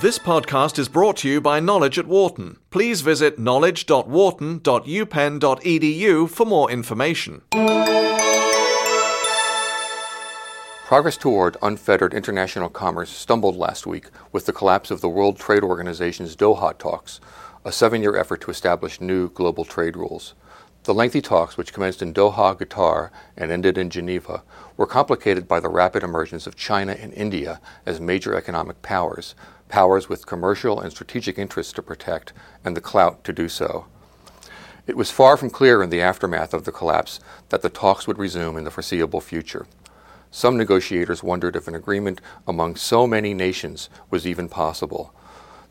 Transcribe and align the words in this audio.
This 0.00 0.16
podcast 0.16 0.78
is 0.78 0.88
brought 0.88 1.16
to 1.16 1.28
you 1.28 1.40
by 1.40 1.58
Knowledge 1.58 1.98
at 1.98 2.06
Wharton. 2.06 2.58
Please 2.70 3.00
visit 3.00 3.36
knowledge.wharton.upenn.edu 3.36 6.30
for 6.30 6.46
more 6.46 6.70
information. 6.70 7.42
Progress 10.86 11.16
toward 11.16 11.56
unfettered 11.60 12.14
international 12.14 12.68
commerce 12.68 13.10
stumbled 13.10 13.56
last 13.56 13.88
week 13.88 14.10
with 14.30 14.46
the 14.46 14.52
collapse 14.52 14.92
of 14.92 15.00
the 15.00 15.08
World 15.08 15.36
Trade 15.36 15.64
Organization's 15.64 16.36
Doha 16.36 16.78
talks, 16.78 17.18
a 17.64 17.72
seven 17.72 18.00
year 18.00 18.16
effort 18.16 18.40
to 18.42 18.52
establish 18.52 19.00
new 19.00 19.30
global 19.30 19.64
trade 19.64 19.96
rules. 19.96 20.34
The 20.84 20.94
lengthy 20.94 21.20
talks, 21.20 21.56
which 21.56 21.72
commenced 21.72 22.02
in 22.02 22.14
Doha, 22.14 22.56
Qatar, 22.56 23.10
and 23.36 23.50
ended 23.50 23.76
in 23.76 23.90
Geneva, 23.90 24.44
were 24.76 24.86
complicated 24.86 25.48
by 25.48 25.58
the 25.60 25.68
rapid 25.68 26.04
emergence 26.04 26.46
of 26.46 26.56
China 26.56 26.92
and 26.92 27.12
India 27.14 27.60
as 27.84 28.00
major 28.00 28.34
economic 28.34 28.80
powers, 28.80 29.34
powers 29.68 30.08
with 30.08 30.26
commercial 30.26 30.80
and 30.80 30.90
strategic 30.90 31.38
interests 31.38 31.72
to 31.74 31.82
protect 31.82 32.32
and 32.64 32.76
the 32.76 32.80
clout 32.80 33.24
to 33.24 33.32
do 33.32 33.48
so. 33.48 33.86
It 34.86 34.96
was 34.96 35.10
far 35.10 35.36
from 35.36 35.50
clear 35.50 35.82
in 35.82 35.90
the 35.90 36.00
aftermath 36.00 36.54
of 36.54 36.64
the 36.64 36.72
collapse 36.72 37.20
that 37.50 37.62
the 37.62 37.68
talks 37.68 38.06
would 38.06 38.18
resume 38.18 38.56
in 38.56 38.64
the 38.64 38.70
foreseeable 38.70 39.20
future. 39.20 39.66
Some 40.30 40.56
negotiators 40.56 41.22
wondered 41.22 41.56
if 41.56 41.68
an 41.68 41.74
agreement 41.74 42.20
among 42.46 42.76
so 42.76 43.06
many 43.06 43.34
nations 43.34 43.88
was 44.10 44.26
even 44.26 44.48
possible. 44.48 45.14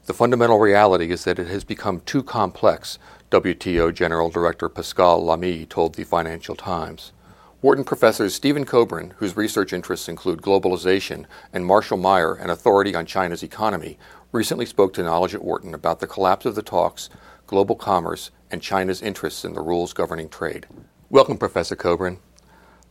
The 0.06 0.14
fundamental 0.14 0.60
reality 0.60 1.12
is 1.12 1.24
that 1.26 1.40
it 1.40 1.48
has 1.48 1.64
become 1.64 2.00
too 2.02 2.24
complex, 2.24 2.98
WTO 3.30 3.94
General 3.94 4.30
Director 4.30 4.70
Pascal 4.70 5.24
Lamy 5.24 5.66
told 5.66 5.96
the 5.96 6.04
Financial 6.04 6.56
Times. 6.56 7.12
Wharton 7.60 7.84
professors 7.84 8.36
Stephen 8.36 8.66
Kobrin, 8.66 9.14
whose 9.14 9.36
research 9.36 9.74
interests 9.74 10.08
include 10.08 10.44
globalization, 10.44 11.26
and 11.52 11.66
Marshall 11.66 11.98
Meyer, 11.98 12.36
an 12.36 12.52
authority 12.52 12.94
on 12.94 13.08
China's 13.08 13.42
economy, 13.42 13.98
recently 14.32 14.68
spoke 14.68 14.94
to 14.94 15.02
Knowledge 15.02 15.34
at 15.34 15.44
Wharton 15.44 15.74
about 15.74 16.00
the 16.00 16.06
collapse 16.06 16.46
of 16.46 16.54
the 16.54 16.62
talks, 16.62 17.10
global 17.48 17.76
commerce, 17.76 18.30
and 18.52 18.62
China's 18.62 19.02
interests 19.02 19.44
in 19.44 19.56
the 19.56 19.62
rules 19.62 19.92
governing 19.92 20.30
trade. 20.30 20.68
Welcome, 21.10 21.40
Professor 21.40 21.76
Kobrin. 21.76 22.20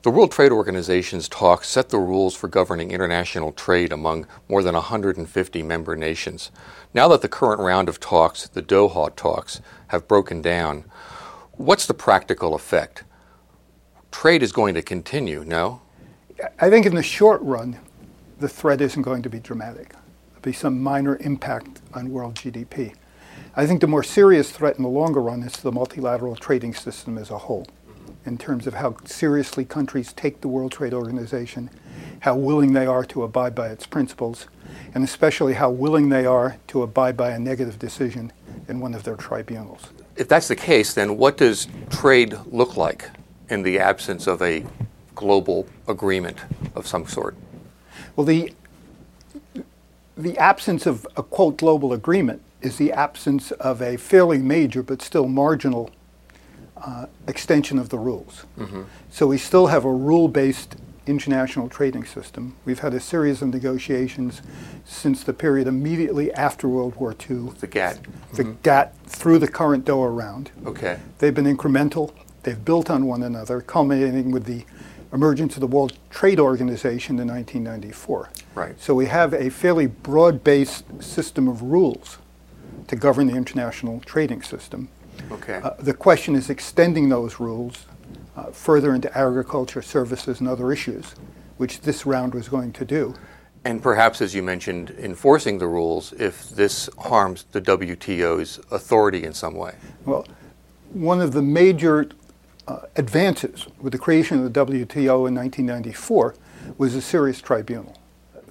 The 0.03 0.11
World 0.11 0.33
Trade 0.33 0.51
Organization's 0.51 1.29
talks 1.29 1.69
set 1.69 1.91
the 1.91 1.99
rules 2.01 2.35
for 2.35 2.49
governing 2.49 2.91
international 2.91 3.53
trade 3.53 3.93
among 3.93 4.27
more 4.49 4.65
than 4.65 4.75
150 4.75 5.63
member 5.63 5.95
nations. 5.95 6.51
Now 6.93 7.07
that 7.07 7.23
the 7.23 7.29
current 7.29 7.61
round 7.61 7.89
of 7.89 8.01
talks, 8.01 8.49
the 8.49 8.63
Doha 8.63 9.15
talks, 9.15 9.61
have 9.89 10.09
broken 10.09 10.43
down, 10.43 10.87
what's 11.53 11.87
the 11.87 11.95
practical 11.95 12.53
effect? 12.53 13.05
Trade 14.17 14.43
is 14.43 14.51
going 14.51 14.75
to 14.75 14.81
continue, 14.81 15.45
no? 15.45 15.83
I 16.59 16.71
think 16.71 16.87
in 16.87 16.95
the 16.95 17.03
short 17.03 17.43
run, 17.43 17.79
the 18.41 18.49
threat 18.49 18.81
isn't 18.81 19.03
going 19.03 19.21
to 19.21 19.29
be 19.29 19.41
dramatic. 19.41 19.91
There'll 19.91 20.41
be 20.41 20.55
some 20.55 20.83
minor 20.83 21.19
impact 21.19 21.83
on 21.93 22.11
world 22.11 22.37
GDP. 22.37 22.95
I 23.55 23.67
think 23.67 23.83
the 23.83 23.87
more 23.87 24.03
serious 24.03 24.51
threat 24.51 24.79
in 24.79 24.85
the 24.85 24.89
longer 24.89 25.21
run 25.21 25.43
is 25.43 25.53
the 25.59 25.71
multilateral 25.71 26.35
trading 26.35 26.73
system 26.73 27.19
as 27.19 27.31
a 27.31 27.37
whole 27.37 27.67
in 28.25 28.39
terms 28.39 28.67
of 28.67 28.73
how 28.73 28.97
seriously 29.05 29.67
countries 29.67 30.15
take 30.15 30.41
the 30.41 30.49
World 30.49 30.73
Trade 30.73 30.95
Organization, 30.95 31.69
how 32.21 32.37
willing 32.37 32.73
they 32.73 32.87
are 32.87 33.05
to 33.05 33.23
abide 33.23 33.55
by 33.55 33.69
its 33.69 33.87
principles, 33.87 34.47
and 34.95 35.05
especially 35.05 35.53
how 35.53 35.69
willing 35.69 36.09
they 36.09 36.25
are 36.25 36.57
to 36.69 36.81
abide 36.81 37.19
by 37.19 37.33
a 37.33 37.39
negative 37.39 37.79
decision 37.79 38.33
in 38.67 38.81
one 38.81 38.95
of 38.95 39.03
their 39.03 39.17
tribunals. 39.17 39.91
If 40.17 40.27
that's 40.27 40.49
the 40.49 40.57
case, 40.57 40.95
then 40.95 41.19
what 41.19 41.37
does 41.37 41.69
trade 41.91 42.35
look 42.47 42.79
like 42.79 43.11
in 43.49 43.63
the 43.63 43.79
absence 43.79 44.27
of 44.27 44.43
a 44.43 44.65
global 45.15 45.67
agreement 45.89 46.39
of 46.75 46.87
some 46.87 47.07
sort? 47.07 47.37
Well, 48.15 48.27
the, 48.27 48.53
the 50.17 50.37
absence 50.39 50.87
of 50.87 51.07
a 51.17 51.23
quote 51.23 51.57
global 51.57 51.93
agreement 51.93 52.43
is 52.63 52.77
the 52.77 52.93
absence 52.93 53.51
of 53.53 53.83
a 53.83 53.97
fairly 53.97 54.39
major 54.39 54.83
but 54.83 55.03
still 55.03 55.29
marginal 55.29 55.91
uh, 56.77 57.07
extension 57.27 57.79
of 57.79 57.89
the 57.89 57.99
rules. 57.99 58.45
Mm-hmm. 58.59 58.83
So 59.11 59.27
we 59.27 59.39
still 59.39 59.69
have 59.69 59.85
a 59.85 59.93
rule 59.93 60.29
based 60.29 60.77
international 61.07 61.69
trading 61.69 62.05
system. 62.05 62.57
We've 62.65 62.81
had 62.81 62.93
a 62.93 63.01
series 63.01 63.41
of 63.41 63.49
negotiations 63.49 64.43
since 64.85 65.23
the 65.23 65.33
period 65.33 65.69
immediately 65.69 66.33
after 66.33 66.69
World 66.69 66.97
War 66.97 67.13
II. 67.13 67.51
The 67.61 67.67
GATT. 67.67 68.01
The 68.33 68.43
mm-hmm. 68.43 68.53
GATT 68.63 68.95
through 69.07 69.39
the 69.39 69.49
current 69.49 69.85
Doha 69.85 70.15
round. 70.15 70.51
Okay. 70.65 70.99
They've 71.19 71.35
been 71.35 71.45
incremental, 71.45 72.13
they've 72.47 72.65
built 72.65 72.89
on 72.89 73.07
one 73.07 73.25
another, 73.25 73.61
culminating 73.61 74.31
with 74.31 74.45
the 74.45 74.65
emergence 75.13 75.55
of 75.55 75.61
the 75.61 75.67
World 75.67 75.99
Trade 76.11 76.39
Organization 76.39 77.19
in 77.19 77.29
1994. 77.29 78.31
Right. 78.55 78.81
So 78.81 78.95
we 78.95 79.07
have 79.07 79.35
a 79.35 79.51
fairly 79.51 79.89
broad 79.89 80.43
based 80.45 80.85
system 81.03 81.49
of 81.49 81.61
rules 81.61 82.19
to 82.87 82.97
govern 82.97 83.27
the 83.27 83.35
international 83.35 84.01
trading 84.01 84.43
system. 84.43 84.89
Okay. 85.31 85.61
Uh, 85.63 85.71
the 85.81 85.93
question 85.93 86.37
is 86.37 86.49
extending 86.49 87.09
those 87.09 87.41
rules 87.41 87.85
uh, 88.37 88.45
further 88.45 88.95
into 88.95 89.17
agriculture, 89.19 89.83
services, 89.83 90.39
and 90.39 90.49
other 90.49 90.73
issues, 90.73 91.15
which 91.57 91.81
this 91.81 92.07
round 92.07 92.33
was 92.33 92.49
going 92.49 92.73
to 92.73 92.85
do. 92.85 93.15
And 93.65 93.83
perhaps, 93.83 94.23
as 94.23 94.37
you 94.37 94.43
mentioned, 94.45 94.95
enforcing 94.97 95.59
the 95.59 95.67
rules 95.67 96.13
if 96.13 96.51
this 96.51 96.89
harms 96.99 97.47
the 97.51 97.61
WTO's 97.61 98.61
authority 98.71 99.25
in 99.25 99.33
some 99.33 99.57
way. 99.57 99.75
Well, 100.05 100.25
one 100.93 101.21
of 101.21 101.33
the 101.33 101.43
major 101.43 102.09
uh, 102.69 102.81
advances 102.97 103.67
with 103.81 103.93
the 103.93 103.99
creation 103.99 104.45
of 104.45 104.53
the 104.53 104.67
WTO 104.67 105.29
in 105.29 105.35
1994 105.35 106.35
was 106.79 106.95
a 106.95 107.03
serious 107.03 107.41
tribunal. 107.41 107.97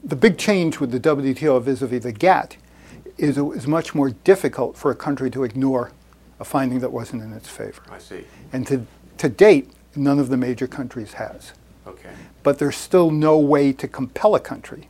The 0.03 0.15
big 0.15 0.37
change 0.37 0.79
with 0.79 0.91
the 0.91 0.99
WTO 0.99 1.61
vis 1.61 1.81
a 1.81 1.87
vis 1.87 2.03
the 2.03 2.11
GATT 2.11 2.57
is 3.17 3.37
it 3.37 3.41
was 3.41 3.67
much 3.67 3.95
more 3.95 4.09
difficult 4.09 4.77
for 4.77 4.91
a 4.91 4.95
country 4.95 5.29
to 5.31 5.43
ignore 5.43 5.91
a 6.39 6.45
finding 6.45 6.79
that 6.79 6.91
wasn't 6.91 7.23
in 7.23 7.33
its 7.33 7.49
favor. 7.49 7.81
I 7.89 7.97
see. 7.97 8.25
And 8.51 8.67
to, 8.67 8.85
to 9.17 9.29
date, 9.29 9.71
none 9.95 10.19
of 10.19 10.29
the 10.29 10.37
major 10.37 10.67
countries 10.67 11.13
has. 11.13 11.53
Okay. 11.87 12.11
But 12.43 12.59
there's 12.59 12.75
still 12.75 13.11
no 13.11 13.37
way 13.37 13.71
to 13.73 13.87
compel 13.87 14.35
a 14.35 14.39
country 14.39 14.89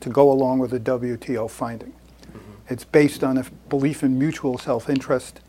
to 0.00 0.08
go 0.08 0.30
along 0.30 0.58
with 0.58 0.72
a 0.72 0.80
WTO 0.80 1.50
finding. 1.50 1.90
Mm-hmm. 1.92 2.52
It's 2.68 2.84
based 2.84 3.22
on 3.22 3.38
a 3.38 3.44
belief 3.68 4.02
in 4.02 4.18
mutual 4.18 4.58
self 4.58 4.88
interest 4.88 5.40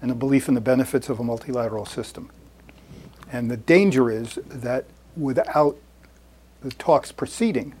and 0.00 0.10
a 0.10 0.14
belief 0.14 0.48
in 0.48 0.54
the 0.54 0.60
benefits 0.60 1.08
of 1.08 1.20
a 1.20 1.24
multilateral 1.24 1.86
system. 1.86 2.30
And 3.32 3.50
the 3.50 3.56
danger 3.56 4.10
is 4.10 4.38
that 4.46 4.84
without 5.16 5.78
the 6.60 6.70
talks 6.70 7.10
proceeding, 7.10 7.74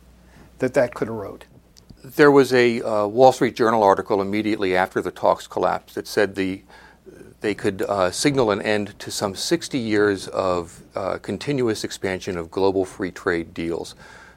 that 0.58 0.74
that 0.74 0.94
could 0.94 1.08
erode. 1.08 1.44
There 2.02 2.30
was 2.30 2.52
a 2.52 2.80
uh, 2.80 3.06
Wall 3.06 3.32
Street 3.32 3.54
Journal 3.54 3.82
article 3.82 4.20
immediately 4.20 4.74
after 4.74 5.00
the 5.00 5.10
talks 5.10 5.46
collapsed 5.46 5.94
that 5.94 6.08
said 6.08 6.34
the 6.34 6.62
they 7.42 7.54
could 7.56 7.82
uh, 7.82 8.08
signal 8.12 8.52
an 8.52 8.62
end 8.62 8.96
to 9.00 9.10
some 9.10 9.34
60 9.34 9.76
years 9.76 10.28
of 10.28 10.80
uh, 10.94 11.18
continuous 11.18 11.82
expansion 11.82 12.36
of 12.36 12.52
global 12.52 12.84
free 12.84 13.10
trade 13.10 13.52
deals. 13.52 13.96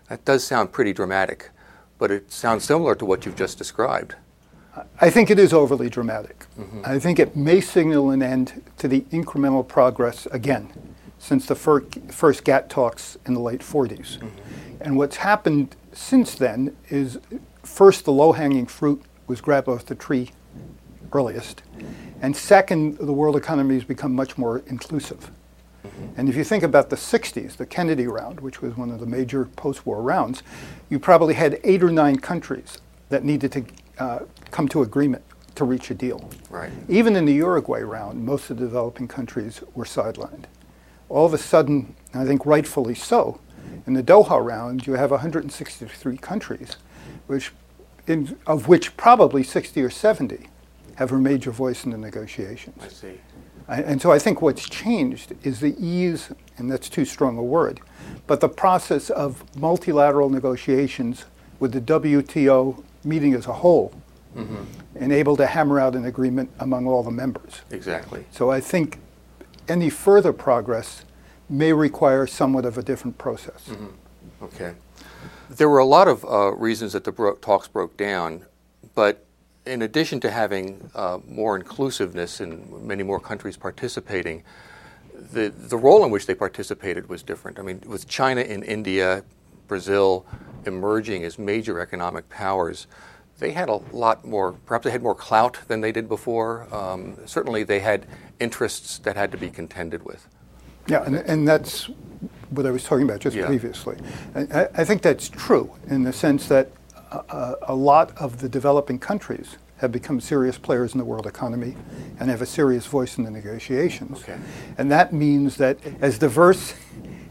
That 0.09 0.25
does 0.25 0.43
sound 0.43 0.71
pretty 0.71 0.91
dramatic, 0.91 1.51
but 1.99 2.09
it 2.09 2.31
sounds 2.31 2.63
similar 2.63 2.95
to 2.95 3.05
what 3.05 3.23
you've 3.23 3.35
just 3.35 3.59
described. 3.59 4.15
I 4.99 5.11
think 5.11 5.29
it 5.29 5.37
is 5.37 5.53
overly 5.53 5.87
dramatic. 5.87 6.47
Mm-hmm. 6.59 6.81
I 6.83 6.97
think 6.97 7.19
it 7.19 7.35
may 7.35 7.61
signal 7.61 8.09
an 8.09 8.23
end 8.23 8.63
to 8.79 8.87
the 8.87 9.01
incremental 9.11 9.65
progress 9.65 10.25
again 10.31 10.73
since 11.25 11.47
the 11.47 11.55
fir- 11.55 11.85
first 12.11 12.43
GATT 12.43 12.69
talks 12.69 13.17
in 13.25 13.33
the 13.33 13.39
late 13.39 13.61
40s. 13.61 14.19
Mm-hmm. 14.19 14.27
And 14.81 14.95
what's 14.95 15.17
happened 15.17 15.75
since 15.91 16.35
then 16.35 16.75
is 16.89 17.17
first 17.63 18.05
the 18.05 18.11
low 18.11 18.33
hanging 18.33 18.67
fruit 18.67 19.01
was 19.25 19.41
grabbed 19.41 19.67
off 19.67 19.87
the 19.87 19.95
tree 19.95 20.31
earliest. 21.11 21.63
And 22.21 22.35
second, 22.35 22.99
the 22.99 23.13
world 23.13 23.35
economy 23.35 23.73
has 23.73 23.83
become 23.83 24.13
much 24.13 24.37
more 24.37 24.61
inclusive. 24.67 25.31
Mm-hmm. 25.83 26.19
And 26.19 26.29
if 26.29 26.35
you 26.35 26.43
think 26.43 26.61
about 26.61 26.91
the 26.91 26.95
60s, 26.95 27.57
the 27.57 27.65
Kennedy 27.65 28.05
round, 28.05 28.39
which 28.39 28.61
was 28.61 28.77
one 28.77 28.91
of 28.91 28.99
the 28.99 29.07
major 29.07 29.45
post 29.45 29.83
war 29.83 30.03
rounds, 30.03 30.43
you 30.89 30.99
probably 30.99 31.33
had 31.33 31.59
eight 31.63 31.81
or 31.81 31.89
nine 31.89 32.17
countries 32.17 32.77
that 33.09 33.23
needed 33.23 33.51
to 33.53 33.65
uh, 33.97 34.19
come 34.51 34.67
to 34.67 34.83
agreement 34.83 35.23
to 35.55 35.63
reach 35.63 35.89
a 35.89 35.95
deal. 35.95 36.29
Right. 36.51 36.71
Even 36.87 37.15
in 37.15 37.25
the 37.25 37.33
Uruguay 37.33 37.81
round, 37.81 38.23
most 38.23 38.51
of 38.51 38.57
the 38.57 38.65
developing 38.65 39.07
countries 39.07 39.63
were 39.73 39.85
sidelined. 39.85 40.45
All 41.09 41.25
of 41.25 41.33
a 41.33 41.37
sudden, 41.37 41.95
I 42.13 42.25
think 42.25 42.45
rightfully 42.45 42.95
so, 42.95 43.39
in 43.85 43.93
the 43.93 44.03
Doha 44.03 44.43
round, 44.43 44.87
you 44.87 44.93
have 44.93 45.11
163 45.11 46.17
countries, 46.17 46.77
which, 47.27 47.51
in, 48.07 48.37
of 48.47 48.67
which 48.67 48.95
probably 48.97 49.43
60 49.43 49.81
or 49.81 49.89
70 49.89 50.47
have 50.95 51.11
a 51.11 51.17
major 51.17 51.51
voice 51.51 51.83
in 51.83 51.91
the 51.91 51.97
negotiations. 51.97 52.81
I 52.83 52.87
see. 52.87 53.21
I, 53.67 53.81
and 53.81 54.01
so 54.01 54.11
I 54.11 54.19
think 54.19 54.41
what's 54.41 54.67
changed 54.67 55.33
is 55.43 55.59
the 55.59 55.75
ease, 55.79 56.29
and 56.57 56.71
that's 56.71 56.89
too 56.89 57.05
strong 57.05 57.37
a 57.37 57.43
word, 57.43 57.81
but 58.27 58.39
the 58.39 58.49
process 58.49 59.09
of 59.09 59.43
multilateral 59.57 60.29
negotiations 60.29 61.25
with 61.59 61.71
the 61.71 61.81
WTO 61.81 62.83
meeting 63.03 63.33
as 63.33 63.47
a 63.47 63.53
whole 63.53 63.93
mm-hmm. 64.35 64.63
and 64.95 65.11
able 65.11 65.35
to 65.37 65.45
hammer 65.45 65.79
out 65.79 65.95
an 65.95 66.05
agreement 66.05 66.49
among 66.59 66.87
all 66.87 67.03
the 67.03 67.11
members. 67.11 67.61
Exactly. 67.71 68.25
So 68.31 68.51
I 68.51 68.59
think 68.59 68.99
any 69.67 69.89
further 69.89 70.33
progress 70.33 71.05
may 71.49 71.73
require 71.73 72.27
somewhat 72.27 72.65
of 72.65 72.77
a 72.77 72.83
different 72.83 73.17
process. 73.17 73.67
Mm-hmm. 73.69 74.45
Okay. 74.45 74.73
There 75.49 75.69
were 75.69 75.79
a 75.79 75.85
lot 75.85 76.07
of 76.07 76.25
uh, 76.25 76.53
reasons 76.55 76.93
that 76.93 77.03
the 77.03 77.11
bro- 77.11 77.35
talks 77.35 77.67
broke 77.67 77.95
down, 77.97 78.45
but 78.95 79.25
in 79.65 79.81
addition 79.81 80.19
to 80.21 80.31
having 80.31 80.89
uh, 80.95 81.19
more 81.27 81.55
inclusiveness 81.55 82.39
and 82.39 82.83
many 82.83 83.03
more 83.03 83.19
countries 83.19 83.57
participating, 83.57 84.43
the, 85.13 85.49
the 85.49 85.77
role 85.77 86.03
in 86.03 86.11
which 86.11 86.25
they 86.25 86.35
participated 86.35 87.09
was 87.09 87.23
different. 87.23 87.59
I 87.59 87.61
mean, 87.61 87.81
with 87.85 88.07
China 88.07 88.41
and 88.41 88.63
India, 88.63 89.23
Brazil 89.67 90.25
emerging 90.65 91.23
as 91.23 91.39
major 91.39 91.79
economic 91.79 92.27
powers, 92.29 92.87
they 93.39 93.51
had 93.51 93.69
a 93.69 93.75
lot 93.91 94.25
more, 94.25 94.53
perhaps 94.65 94.85
they 94.85 94.91
had 94.91 95.03
more 95.03 95.15
clout 95.15 95.59
than 95.67 95.81
they 95.81 95.91
did 95.91 96.07
before. 96.07 96.73
Um, 96.73 97.17
certainly, 97.25 97.63
they 97.63 97.79
had 97.79 98.05
interests 98.39 98.97
that 98.99 99.15
had 99.15 99.31
to 99.31 99.37
be 99.37 99.49
contended 99.49 100.03
with. 100.03 100.27
Yeah, 100.87 101.03
and, 101.03 101.15
and 101.15 101.47
that's 101.47 101.89
what 102.49 102.65
I 102.65 102.71
was 102.71 102.83
talking 102.83 103.03
about 103.03 103.19
just 103.19 103.35
yeah. 103.35 103.47
previously. 103.47 103.97
I, 104.35 104.67
I, 104.75 104.83
think 104.85 105.01
that's 105.01 105.29
true 105.29 105.71
in 105.87 106.03
the 106.03 106.13
sense 106.13 106.47
that 106.47 106.71
a, 107.11 107.55
a 107.63 107.75
lot 107.75 108.15
of 108.17 108.39
the 108.39 108.47
developing 108.47 108.99
countries 108.99 109.57
have 109.77 109.91
become 109.91 110.21
serious 110.21 110.57
players 110.57 110.93
in 110.93 110.99
the 110.99 111.05
world 111.05 111.27
economy 111.27 111.75
and 112.19 112.29
have 112.29 112.41
a 112.41 112.45
serious 112.45 112.85
voice 112.85 113.17
in 113.17 113.23
the 113.23 113.31
negotiations. 113.31 114.21
Okay. 114.23 114.37
And 114.77 114.91
that 114.91 115.11
means 115.11 115.57
that 115.57 115.79
as 115.99 116.17
diverse 116.17 116.75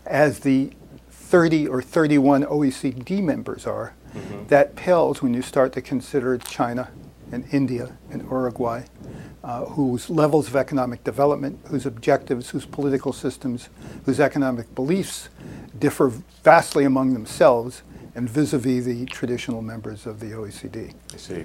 as 0.04 0.40
the 0.40 0.72
30 1.10 1.68
or 1.68 1.80
31 1.80 2.44
OECD 2.44 3.22
members 3.22 3.66
are, 3.66 3.94
mm-hmm. 4.14 4.46
that 4.49 4.76
pales 4.76 5.22
when 5.22 5.34
you 5.34 5.43
start 5.43 5.72
to 5.75 5.82
consider 5.82 6.38
China 6.38 6.90
and 7.32 7.44
India 7.52 7.96
and 8.11 8.22
Uruguay, 8.22 8.84
uh, 9.43 9.64
whose 9.66 10.08
levels 10.08 10.49
of 10.49 10.56
economic 10.56 11.05
development, 11.05 11.58
whose 11.66 11.87
objectives, 11.87 12.50
whose 12.50 12.64
political 12.64 13.12
systems, 13.12 13.69
whose 14.05 14.20
economic 14.20 14.75
beliefs 14.75 15.28
differ 15.78 16.12
vastly 16.43 16.84
among 16.84 17.12
themselves 17.12 17.82
and 18.14 18.31
vis-a-vis 18.31 18.84
the 18.84 19.05
traditional 19.06 19.61
members 19.61 20.06
of 20.06 20.20
the 20.20 20.26
OECD. 20.26 20.94
I 21.12 21.17
see. 21.17 21.44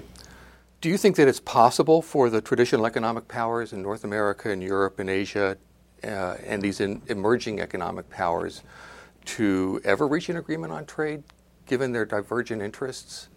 Do 0.80 0.88
you 0.88 0.96
think 0.96 1.16
that 1.16 1.28
it's 1.28 1.40
possible 1.40 2.00
for 2.00 2.30
the 2.30 2.40
traditional 2.40 2.86
economic 2.86 3.28
powers 3.28 3.72
in 3.72 3.82
North 3.82 4.04
America 4.04 4.50
and 4.50 4.62
Europe 4.62 4.98
and 4.98 5.10
Asia 5.10 5.58
uh, 6.02 6.36
and 6.46 6.62
these 6.62 6.80
in 6.80 7.02
emerging 7.08 7.60
economic 7.60 8.08
powers 8.08 8.62
to 9.26 9.80
ever 9.84 10.08
reach 10.08 10.30
an 10.30 10.38
agreement 10.38 10.72
on 10.72 10.86
trade, 10.86 11.22
given 11.70 11.92
their 11.92 12.04
divergent 12.04 12.60
interests? 12.60 13.28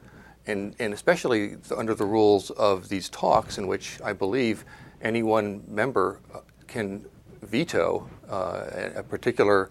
And, 0.47 0.75
and 0.80 0.94
especially 0.94 1.56
under 1.77 1.94
the 1.94 2.03
rules 2.06 2.50
of 2.51 2.89
these 2.89 3.07
talks, 3.07 3.57
in 3.57 3.68
which 3.68 4.01
I 4.03 4.12
believe 4.12 4.65
any 5.01 5.21
one 5.21 5.63
member 5.68 6.19
uh, 6.33 6.39
can 6.68 7.06
veto 7.44 8.09
uh, 8.30 8.89
a 8.95 9.03
particular 9.03 9.69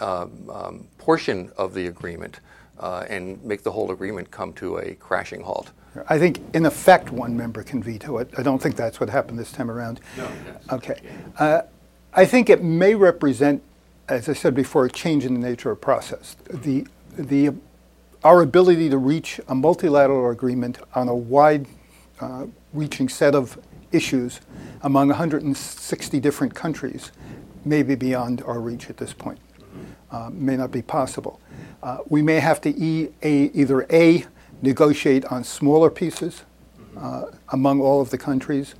um, 0.00 0.48
um, 0.48 0.86
portion 0.96 1.50
of 1.58 1.74
the 1.74 1.88
agreement 1.88 2.40
uh, 2.78 3.04
and 3.08 3.42
make 3.44 3.64
the 3.64 3.72
whole 3.72 3.90
agreement 3.90 4.30
come 4.30 4.52
to 4.54 4.78
a 4.78 4.94
crashing 4.94 5.42
halt. 5.42 5.72
I 6.08 6.18
think, 6.18 6.40
in 6.54 6.64
effect, 6.64 7.10
one 7.10 7.36
member 7.36 7.64
can 7.64 7.82
veto 7.82 8.18
it. 8.18 8.30
I 8.38 8.42
don't 8.42 8.62
think 8.62 8.76
that's 8.76 9.00
what 9.00 9.08
happened 9.10 9.38
this 9.38 9.50
time 9.50 9.70
around. 9.70 10.00
No, 10.16 10.30
Okay. 10.70 11.00
Uh, 11.38 11.62
I 12.14 12.24
think 12.24 12.48
it 12.48 12.62
may 12.62 12.94
represent, 12.94 13.62
as 14.08 14.28
I 14.28 14.32
said 14.32 14.54
before, 14.54 14.84
a 14.84 14.90
change 14.90 15.24
in 15.24 15.34
the 15.34 15.40
nature 15.40 15.70
of 15.70 15.80
process. 15.80 16.36
The, 16.48 16.86
the, 17.16 17.54
our 18.24 18.42
ability 18.42 18.90
to 18.90 18.98
reach 18.98 19.40
a 19.48 19.54
multilateral 19.54 20.30
agreement 20.30 20.78
on 20.94 21.08
a 21.08 21.14
wide 21.14 21.66
uh, 22.20 22.46
reaching 22.72 23.08
set 23.08 23.34
of 23.34 23.58
issues 23.92 24.40
among 24.82 25.08
160 25.08 26.20
different 26.20 26.54
countries 26.54 27.12
may 27.64 27.82
be 27.82 27.94
beyond 27.94 28.42
our 28.42 28.60
reach 28.60 28.90
at 28.90 28.96
this 28.96 29.12
point. 29.12 29.38
Uh, 30.10 30.30
may 30.32 30.56
not 30.56 30.70
be 30.70 30.82
possible. 30.82 31.40
Uh, 31.82 31.98
we 32.08 32.22
may 32.22 32.40
have 32.40 32.60
to 32.60 32.70
e- 32.70 33.10
a, 33.22 33.50
either 33.54 33.86
A, 33.90 34.24
negotiate 34.62 35.24
on 35.26 35.44
smaller 35.44 35.90
pieces 35.90 36.42
uh, 36.96 37.26
among 37.50 37.80
all 37.80 38.00
of 38.00 38.10
the 38.10 38.18
countries, 38.18 38.74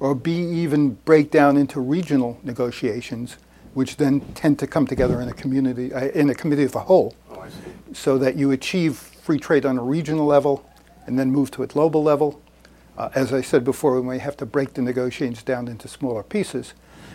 or 0.00 0.14
B, 0.14 0.32
even 0.32 0.90
break 0.90 1.30
down 1.30 1.56
into 1.56 1.80
regional 1.80 2.38
negotiations, 2.42 3.36
which 3.74 3.96
then 3.96 4.20
tend 4.34 4.58
to 4.58 4.66
come 4.66 4.86
together 4.86 5.20
in 5.20 5.28
a 5.28 5.32
community, 5.32 5.94
uh, 5.94 6.08
in 6.08 6.28
a 6.28 6.34
committee 6.34 6.64
of 6.64 6.72
the 6.72 6.80
whole, 6.80 7.14
oh, 7.30 7.46
so 7.94 8.18
that 8.18 8.36
you 8.36 8.50
achieve 8.50 8.96
free 8.96 9.38
trade 9.38 9.64
on 9.64 9.78
a 9.78 9.82
regional 9.82 10.26
level 10.26 10.68
and 11.06 11.18
then 11.18 11.30
move 11.30 11.50
to 11.52 11.62
a 11.62 11.66
global 11.66 12.02
level. 12.02 12.40
Uh, 12.96 13.08
as 13.14 13.32
I 13.32 13.40
said 13.40 13.64
before, 13.64 14.00
we 14.00 14.06
may 14.06 14.18
have 14.18 14.36
to 14.38 14.46
break 14.46 14.74
the 14.74 14.82
negotiations 14.82 15.42
down 15.42 15.68
into 15.68 15.88
smaller 15.88 16.22
pieces. 16.22 16.74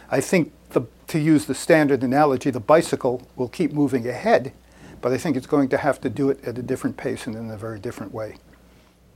I 0.10 0.22
think, 0.22 0.54
the, 0.70 0.82
to 1.08 1.20
use 1.20 1.46
the 1.46 1.56
standard 1.56 2.04
analogy, 2.04 2.50
the 2.50 2.60
bicycle 2.60 3.28
will 3.36 3.48
keep 3.48 3.72
moving 3.72 4.08
ahead 4.08 4.54
but 5.02 5.12
I 5.12 5.18
think 5.18 5.38
it's 5.38 5.48
going 5.48 5.70
to 5.70 5.78
have 5.78 6.02
to 6.02 6.10
do 6.10 6.30
it 6.30 6.44
at 6.44 6.58
a 6.58 6.62
different 6.62 6.98
pace 6.98 7.28
and 7.28 7.36
in 7.36 7.50
a 7.52 7.58
very 7.58 7.80
different 7.80 8.14
way. 8.14 8.36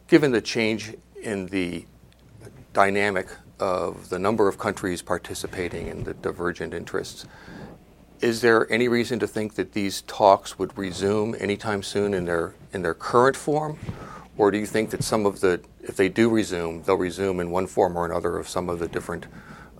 Given 0.07 0.31
the 0.31 0.41
change 0.41 0.93
in 1.21 1.47
the 1.47 1.85
dynamic 2.73 3.27
of 3.59 4.09
the 4.09 4.19
number 4.19 4.47
of 4.47 4.57
countries 4.57 5.01
participating 5.01 5.87
in 5.87 6.03
the 6.03 6.13
divergent 6.13 6.73
interests, 6.73 7.25
is 8.21 8.41
there 8.41 8.71
any 8.71 8.87
reason 8.87 9.19
to 9.19 9.27
think 9.27 9.55
that 9.55 9.73
these 9.73 10.01
talks 10.03 10.59
would 10.59 10.77
resume 10.77 11.35
anytime 11.39 11.83
soon 11.83 12.13
in 12.13 12.25
their 12.25 12.53
in 12.73 12.81
their 12.81 12.93
current 12.93 13.35
form, 13.35 13.77
or 14.37 14.51
do 14.51 14.57
you 14.57 14.65
think 14.65 14.89
that 14.91 15.03
some 15.03 15.25
of 15.25 15.41
the 15.41 15.61
if 15.81 15.95
they 15.95 16.09
do 16.09 16.29
resume, 16.29 16.81
they'll 16.83 16.95
resume 16.95 17.39
in 17.39 17.51
one 17.51 17.67
form 17.67 17.97
or 17.97 18.05
another 18.05 18.37
of 18.37 18.47
some 18.47 18.69
of 18.69 18.79
the 18.79 18.87
different 18.87 19.25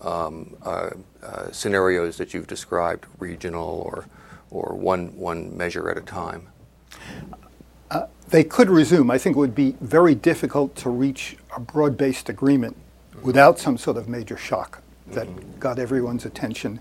um, 0.01 0.55
uh, 0.63 0.89
uh, 1.21 1.51
scenarios 1.51 2.17
that 2.17 2.33
you've 2.33 2.47
described, 2.47 3.05
regional 3.19 3.83
or 3.85 4.05
or 4.51 4.75
one, 4.75 5.17
one 5.17 5.55
measure 5.57 5.89
at 5.89 5.97
a 5.97 6.01
time? 6.01 6.47
Uh, 7.89 8.05
they 8.29 8.43
could 8.43 8.69
resume. 8.69 9.09
I 9.09 9.17
think 9.17 9.35
it 9.35 9.39
would 9.39 9.55
be 9.55 9.75
very 9.81 10.13
difficult 10.13 10.75
to 10.77 10.89
reach 10.89 11.37
a 11.55 11.59
broad 11.59 11.97
based 11.97 12.29
agreement 12.29 12.75
mm-hmm. 12.75 13.25
without 13.25 13.57
some 13.57 13.77
sort 13.77 13.97
of 13.97 14.07
major 14.07 14.37
shock 14.37 14.81
that 15.07 15.27
mm-hmm. 15.27 15.59
got 15.59 15.79
everyone's 15.79 16.25
attention 16.25 16.79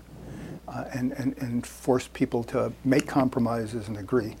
uh, 0.71 0.85
and, 0.93 1.11
and, 1.13 1.37
and 1.37 1.65
forced 1.65 2.13
people 2.13 2.43
to 2.45 2.71
make 2.83 3.07
compromises 3.07 3.87
and 3.87 3.97
agree. 3.97 4.35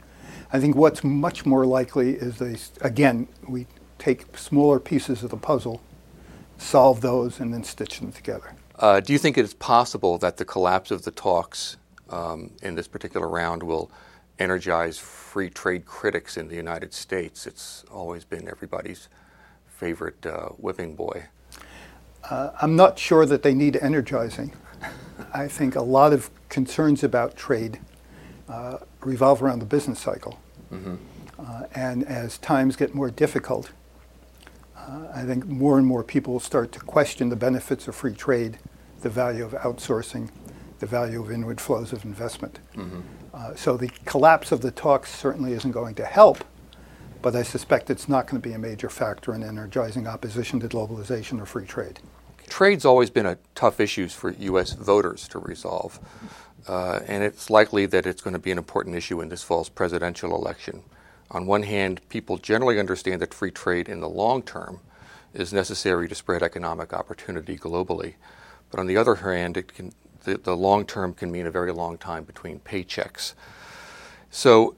I 0.53 0.59
think 0.59 0.75
what's 0.75 1.03
much 1.03 1.45
more 1.45 1.65
likely 1.65 2.11
is 2.11 2.37
they, 2.37 2.57
again, 2.81 3.27
we 3.47 3.67
take 3.99 4.37
smaller 4.37 4.79
pieces 4.79 5.23
of 5.23 5.29
the 5.29 5.37
puzzle, 5.37 5.81
solve 6.57 7.01
those, 7.01 7.39
and 7.39 7.53
then 7.53 7.63
stitch 7.63 7.99
them 7.99 8.11
together. 8.11 8.53
Uh, 8.79 8.99
do 8.99 9.13
you 9.13 9.19
think 9.19 9.37
it 9.37 9.45
is 9.45 9.53
possible 9.53 10.17
that 10.17 10.37
the 10.37 10.45
collapse 10.45 10.89
of 10.89 11.03
the 11.03 11.11
talks 11.11 11.77
um, 12.09 12.51
in 12.61 12.75
this 12.75 12.87
particular 12.87 13.27
round 13.27 13.63
will 13.63 13.91
energize 14.39 14.97
free 14.97 15.49
trade 15.49 15.85
critics 15.85 16.37
in 16.37 16.47
the 16.47 16.55
United 16.55 16.93
States. 16.93 17.45
It's 17.45 17.85
always 17.91 18.25
been 18.25 18.47
everybody's 18.49 19.07
favorite 19.67 20.25
uh, 20.25 20.49
whipping 20.49 20.95
boy. 20.95 21.25
Uh, 22.29 22.51
I'm 22.61 22.75
not 22.75 22.99
sure 22.99 23.25
that 23.25 23.43
they 23.43 23.53
need 23.53 23.77
energizing. 23.77 24.53
I 25.33 25.47
think 25.47 25.75
a 25.75 25.81
lot 25.81 26.13
of 26.13 26.29
concerns 26.49 27.03
about 27.03 27.35
trade 27.35 27.79
uh, 28.49 28.77
revolve 29.01 29.41
around 29.41 29.59
the 29.59 29.65
business 29.65 29.99
cycle. 29.99 30.39
Mm-hmm. 30.71 30.95
Uh, 31.39 31.63
and 31.73 32.03
as 32.03 32.37
times 32.37 32.75
get 32.75 32.93
more 32.93 33.09
difficult, 33.09 33.71
uh, 34.77 35.07
I 35.13 35.23
think 35.23 35.45
more 35.45 35.77
and 35.77 35.87
more 35.87 36.03
people 36.03 36.33
will 36.33 36.39
start 36.39 36.71
to 36.73 36.79
question 36.79 37.29
the 37.29 37.35
benefits 37.35 37.87
of 37.87 37.95
free 37.95 38.13
trade, 38.13 38.57
the 39.01 39.09
value 39.09 39.43
of 39.43 39.53
outsourcing, 39.53 40.29
the 40.79 40.85
value 40.85 41.21
of 41.21 41.31
inward 41.31 41.61
flows 41.61 41.93
of 41.93 42.03
investment. 42.03 42.59
Mm-hmm. 42.75 43.01
Uh, 43.33 43.55
so 43.55 43.77
the 43.77 43.89
collapse 44.05 44.51
of 44.51 44.61
the 44.61 44.71
talks 44.71 45.13
certainly 45.15 45.53
isn't 45.53 45.71
going 45.71 45.95
to 45.95 46.05
help, 46.05 46.43
but 47.21 47.35
I 47.35 47.43
suspect 47.43 47.89
it's 47.89 48.09
not 48.09 48.27
going 48.27 48.41
to 48.41 48.47
be 48.47 48.53
a 48.53 48.59
major 48.59 48.89
factor 48.89 49.33
in 49.33 49.43
energizing 49.43 50.07
opposition 50.07 50.59
to 50.59 50.67
globalization 50.67 51.39
or 51.39 51.45
free 51.45 51.65
trade. 51.65 51.99
Trade's 52.51 52.83
always 52.83 53.09
been 53.09 53.25
a 53.25 53.37
tough 53.55 53.79
issue 53.79 54.09
for 54.09 54.31
U.S. 54.31 54.73
voters 54.73 55.25
to 55.29 55.39
resolve, 55.39 56.01
uh, 56.67 56.99
and 57.07 57.23
it's 57.23 57.49
likely 57.49 57.85
that 57.85 58.05
it's 58.05 58.21
going 58.21 58.33
to 58.33 58.39
be 58.39 58.51
an 58.51 58.57
important 58.57 58.93
issue 58.93 59.21
in 59.21 59.29
this 59.29 59.41
fall's 59.41 59.69
presidential 59.69 60.35
election. 60.35 60.83
On 61.31 61.45
one 61.45 61.63
hand, 61.63 62.01
people 62.09 62.37
generally 62.37 62.77
understand 62.77 63.21
that 63.21 63.33
free 63.33 63.51
trade 63.51 63.87
in 63.87 64.01
the 64.01 64.09
long 64.09 64.43
term 64.43 64.81
is 65.33 65.53
necessary 65.53 66.09
to 66.09 66.13
spread 66.13 66.43
economic 66.43 66.91
opportunity 66.91 67.57
globally. 67.57 68.15
But 68.69 68.81
on 68.81 68.87
the 68.87 68.97
other 68.97 69.15
hand, 69.15 69.55
it 69.55 69.73
can 69.73 69.93
the, 70.25 70.37
the 70.37 70.57
long 70.57 70.85
term 70.85 71.13
can 71.13 71.31
mean 71.31 71.47
a 71.47 71.51
very 71.51 71.71
long 71.71 71.97
time 71.97 72.25
between 72.25 72.59
paychecks. 72.59 73.33
So 74.29 74.75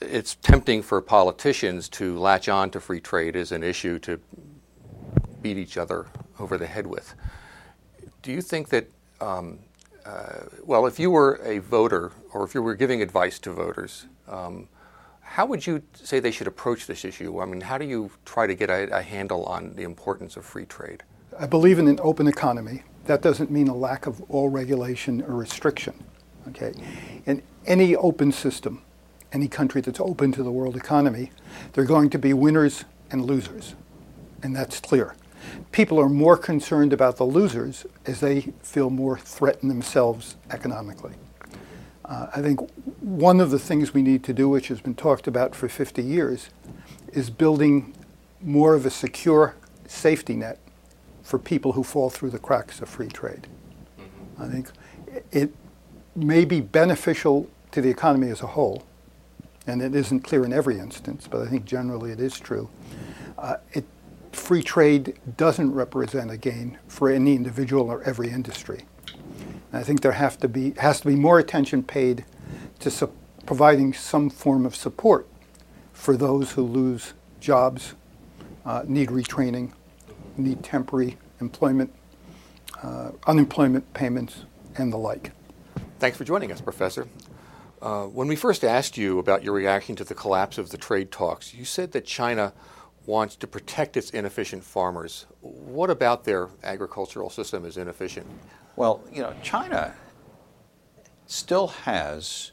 it's 0.00 0.34
tempting 0.34 0.82
for 0.82 1.00
politicians 1.00 1.88
to 1.90 2.18
latch 2.18 2.48
on 2.48 2.70
to 2.72 2.80
free 2.80 3.00
trade 3.00 3.36
as 3.36 3.52
an 3.52 3.62
issue 3.62 4.00
to 4.00 4.18
beat 5.42 5.56
each 5.56 5.76
other 5.76 6.06
over 6.38 6.58
the 6.58 6.66
head 6.66 6.86
with. 6.86 7.14
Do 8.22 8.32
you 8.32 8.40
think 8.40 8.68
that, 8.70 8.90
um, 9.20 9.60
uh, 10.04 10.44
well, 10.64 10.86
if 10.86 10.98
you 10.98 11.10
were 11.10 11.40
a 11.44 11.58
voter 11.58 12.12
or 12.32 12.44
if 12.44 12.54
you 12.54 12.62
were 12.62 12.74
giving 12.74 13.02
advice 13.02 13.38
to 13.40 13.52
voters, 13.52 14.06
um, 14.28 14.68
how 15.20 15.46
would 15.46 15.66
you 15.66 15.82
say 15.94 16.20
they 16.20 16.30
should 16.30 16.46
approach 16.46 16.86
this 16.86 17.04
issue? 17.04 17.40
I 17.40 17.44
mean, 17.44 17.60
how 17.60 17.78
do 17.78 17.84
you 17.84 18.10
try 18.24 18.46
to 18.46 18.54
get 18.54 18.70
a, 18.70 18.96
a 18.96 19.02
handle 19.02 19.44
on 19.44 19.74
the 19.76 19.82
importance 19.82 20.36
of 20.36 20.44
free 20.44 20.64
trade? 20.64 21.02
I 21.38 21.46
believe 21.46 21.78
in 21.78 21.86
an 21.86 22.00
open 22.02 22.26
economy 22.26 22.82
that 23.04 23.22
doesn't 23.22 23.50
mean 23.50 23.68
a 23.68 23.74
lack 23.74 24.06
of 24.06 24.22
all 24.30 24.48
regulation 24.50 25.22
or 25.22 25.34
restriction. 25.34 25.94
Okay, 26.48 26.72
in 27.26 27.42
any 27.66 27.94
open 27.96 28.32
system, 28.32 28.82
any 29.32 29.48
country 29.48 29.80
that's 29.80 30.00
open 30.00 30.32
to 30.32 30.42
the 30.42 30.50
world 30.50 30.76
economy, 30.76 31.30
there 31.72 31.84
are 31.84 31.86
going 31.86 32.08
to 32.10 32.18
be 32.18 32.32
winners 32.32 32.84
and 33.10 33.24
losers. 33.24 33.74
and 34.42 34.54
that's 34.54 34.80
clear. 34.80 35.14
People 35.72 36.00
are 36.00 36.08
more 36.08 36.36
concerned 36.36 36.92
about 36.92 37.16
the 37.16 37.24
losers 37.24 37.86
as 38.06 38.20
they 38.20 38.52
feel 38.62 38.90
more 38.90 39.18
threatened 39.18 39.70
themselves 39.70 40.36
economically. 40.50 41.14
Uh, 42.04 42.28
I 42.34 42.40
think 42.40 42.60
one 43.00 43.38
of 43.40 43.50
the 43.50 43.58
things 43.58 43.92
we 43.92 44.02
need 44.02 44.24
to 44.24 44.32
do, 44.32 44.48
which 44.48 44.68
has 44.68 44.80
been 44.80 44.94
talked 44.94 45.26
about 45.26 45.54
for 45.54 45.68
50 45.68 46.02
years, 46.02 46.48
is 47.12 47.28
building 47.28 47.94
more 48.40 48.74
of 48.74 48.86
a 48.86 48.90
secure 48.90 49.56
safety 49.86 50.34
net 50.34 50.58
for 51.22 51.38
people 51.38 51.72
who 51.72 51.84
fall 51.84 52.08
through 52.08 52.30
the 52.30 52.38
cracks 52.38 52.80
of 52.80 52.88
free 52.88 53.08
trade. 53.08 53.46
Mm-hmm. 53.98 54.42
I 54.42 54.48
think 54.48 54.70
it 55.30 55.54
may 56.16 56.44
be 56.44 56.60
beneficial 56.60 57.48
to 57.72 57.82
the 57.82 57.90
economy 57.90 58.30
as 58.30 58.40
a 58.40 58.46
whole, 58.46 58.84
and 59.66 59.82
it 59.82 59.94
isn't 59.94 60.20
clear 60.20 60.44
in 60.44 60.52
every 60.52 60.78
instance, 60.78 61.28
but 61.30 61.42
I 61.42 61.46
think 61.46 61.66
generally 61.66 62.10
it 62.10 62.20
is 62.20 62.38
true. 62.38 62.70
Uh, 63.36 63.56
it, 63.72 63.84
free 64.32 64.62
trade 64.62 65.18
doesn't 65.36 65.72
represent 65.72 66.30
a 66.30 66.36
gain 66.36 66.78
for 66.88 67.10
any 67.10 67.34
individual 67.34 67.90
or 67.90 68.02
every 68.02 68.30
industry. 68.30 68.84
And 69.72 69.80
I 69.80 69.82
think 69.82 70.00
there 70.00 70.12
have 70.12 70.38
to 70.38 70.48
be, 70.48 70.72
has 70.78 71.00
to 71.00 71.06
be 71.06 71.16
more 71.16 71.38
attention 71.38 71.82
paid 71.82 72.24
to 72.80 72.90
su- 72.90 73.12
providing 73.46 73.92
some 73.92 74.30
form 74.30 74.64
of 74.66 74.74
support 74.74 75.28
for 75.92 76.16
those 76.16 76.52
who 76.52 76.62
lose 76.62 77.14
jobs, 77.40 77.94
uh, 78.64 78.84
need 78.86 79.08
retraining, 79.08 79.72
need 80.36 80.62
temporary 80.62 81.16
employment, 81.40 81.92
uh, 82.82 83.10
unemployment 83.26 83.92
payments, 83.94 84.44
and 84.76 84.92
the 84.92 84.96
like. 84.96 85.32
Thanks 85.98 86.16
for 86.16 86.24
joining 86.24 86.52
us, 86.52 86.60
Professor. 86.60 87.08
Uh, 87.80 88.04
when 88.04 88.28
we 88.28 88.36
first 88.36 88.64
asked 88.64 88.96
you 88.96 89.18
about 89.18 89.42
your 89.42 89.52
reaction 89.54 89.96
to 89.96 90.04
the 90.04 90.14
collapse 90.14 90.58
of 90.58 90.70
the 90.70 90.78
trade 90.78 91.10
talks, 91.10 91.54
you 91.54 91.64
said 91.64 91.92
that 91.92 92.04
China 92.04 92.52
wants 93.08 93.36
to 93.36 93.46
protect 93.46 93.96
its 93.96 94.10
inefficient 94.10 94.62
farmers. 94.62 95.24
What 95.40 95.88
about 95.88 96.24
their 96.24 96.50
agricultural 96.62 97.30
system 97.30 97.64
is 97.64 97.78
inefficient? 97.78 98.26
Well, 98.76 99.02
you 99.10 99.22
know, 99.22 99.34
China 99.42 99.94
still 101.26 101.68
has 101.68 102.52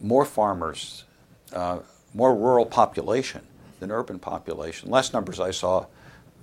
more 0.00 0.24
farmers, 0.24 1.04
uh, 1.52 1.78
more 2.12 2.34
rural 2.34 2.66
population 2.66 3.46
than 3.78 3.92
urban 3.92 4.18
population. 4.18 4.90
Last 4.90 5.12
numbers 5.12 5.38
I 5.38 5.52
saw 5.52 5.86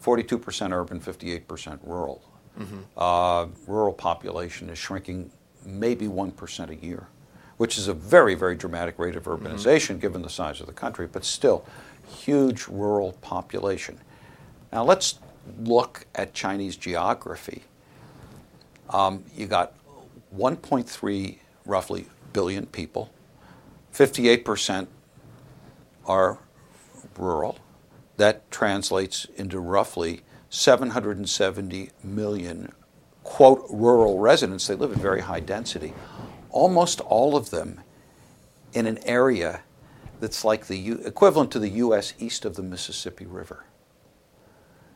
42% 0.02 0.72
urban, 0.72 1.02
58% 1.02 1.80
rural. 1.84 2.24
Mm-hmm. 2.58 2.80
Uh, 2.96 3.48
rural 3.68 3.94
population 3.94 4.70
is 4.70 4.78
shrinking 4.78 5.30
maybe 5.66 6.08
1% 6.08 6.70
a 6.70 6.86
year, 6.86 7.08
which 7.58 7.78
is 7.78 7.90
a 7.90 7.94
very, 7.94 8.34
very 8.34 8.56
dramatic 8.56 8.98
rate 8.98 9.18
of 9.18 9.26
mm-hmm. 9.26 9.46
urbanization 9.46 9.92
mm-hmm. 9.92 10.00
given 10.00 10.22
the 10.22 10.30
size 10.30 10.62
of 10.62 10.68
the 10.68 10.74
country, 10.74 11.06
but 11.06 11.26
still, 11.26 11.66
huge 12.08 12.68
rural 12.68 13.14
population. 13.22 14.00
Now 14.72 14.84
let's 14.84 15.20
look 15.60 16.06
at 16.16 16.34
Chinese 16.34 16.76
geography. 16.76 17.64
Um, 18.90 19.24
you 19.36 19.48
got 19.48 19.74
1.3 20.36 21.38
roughly 21.66 22.08
billion 22.34 22.66
people, 22.68 23.12
58% 23.94 24.88
are 26.06 26.40
rural. 27.18 27.58
That 28.18 28.50
translates 28.52 29.26
into 29.36 29.60
roughly 29.60 30.22
770 30.50 31.90
million 32.04 32.72
quote 33.24 33.66
rural 33.70 34.20
residents. 34.20 34.68
They 34.68 34.76
live 34.76 34.94
in 34.94 35.00
very 35.00 35.22
high 35.22 35.40
density. 35.40 35.94
Almost 36.50 37.02
all 37.02 37.36
of 37.36 37.50
them 37.50 37.82
in 38.74 38.86
an 38.86 39.00
area 39.06 39.62
that's 40.20 40.46
like 40.46 40.68
the 40.68 40.78
U- 40.78 41.02
equivalent 41.06 41.52
to 41.52 41.60
the 41.60 41.70
U.S. 41.70 42.14
east 42.20 42.46
of 42.46 42.56
the 42.56 42.64
Mississippi 42.64 43.26
River. 43.26 43.66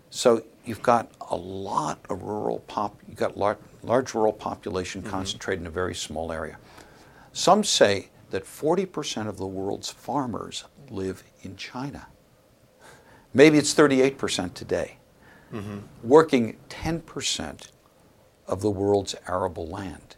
So 0.10 0.44
you've 0.66 0.82
got 0.82 1.12
a 1.30 1.36
lot 1.36 2.00
of 2.10 2.24
rural 2.24 2.60
pop. 2.60 3.00
You've 3.08 3.18
got 3.18 3.38
large, 3.38 3.58
large 3.84 4.14
rural 4.14 4.34
population 4.34 5.02
mm-hmm. 5.02 5.12
concentrated 5.12 5.62
in 5.62 5.68
a 5.68 5.72
very 5.72 5.96
small 5.96 6.32
area. 6.32 6.58
Some 7.32 7.64
say 7.64 8.10
that 8.32 8.44
40% 8.44 9.28
of 9.28 9.38
the 9.38 9.48
world's 9.48 9.90
farmers 9.90 10.66
live 10.90 11.24
in 11.42 11.56
China. 11.56 12.08
Maybe 13.34 13.58
it's 13.58 13.74
38% 13.74 14.54
today, 14.54 14.98
mm-hmm. 15.54 15.80
working 16.04 16.58
10% 16.70 17.70
of 18.48 18.62
the 18.62 18.72
world's 18.72 19.16
arable 19.28 19.68
land. 19.68 20.16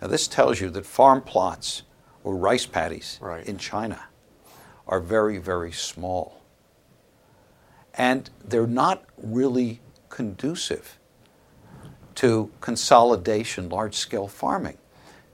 Now, 0.00 0.08
this 0.08 0.28
tells 0.28 0.60
you 0.60 0.68
that 0.70 0.84
farm 0.84 1.22
plots 1.22 1.82
or 2.26 2.34
rice 2.34 2.66
paddies 2.66 3.20
right. 3.22 3.46
in 3.46 3.56
China 3.56 4.02
are 4.88 4.98
very, 4.98 5.38
very 5.38 5.70
small. 5.70 6.42
And 7.94 8.28
they're 8.44 8.66
not 8.66 9.04
really 9.16 9.80
conducive 10.08 10.98
to 12.16 12.50
consolidation, 12.60 13.68
large 13.68 13.94
scale 13.94 14.26
farming. 14.26 14.76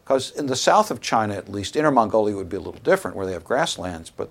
Because 0.04 0.32
in 0.32 0.46
the 0.46 0.56
south 0.56 0.90
of 0.90 1.00
China, 1.00 1.32
at 1.34 1.48
least, 1.48 1.76
Inner 1.76 1.90
Mongolia 1.90 2.36
would 2.36 2.50
be 2.50 2.58
a 2.58 2.60
little 2.60 2.82
different 2.82 3.16
where 3.16 3.24
they 3.24 3.32
have 3.32 3.44
grasslands, 3.44 4.10
but, 4.10 4.30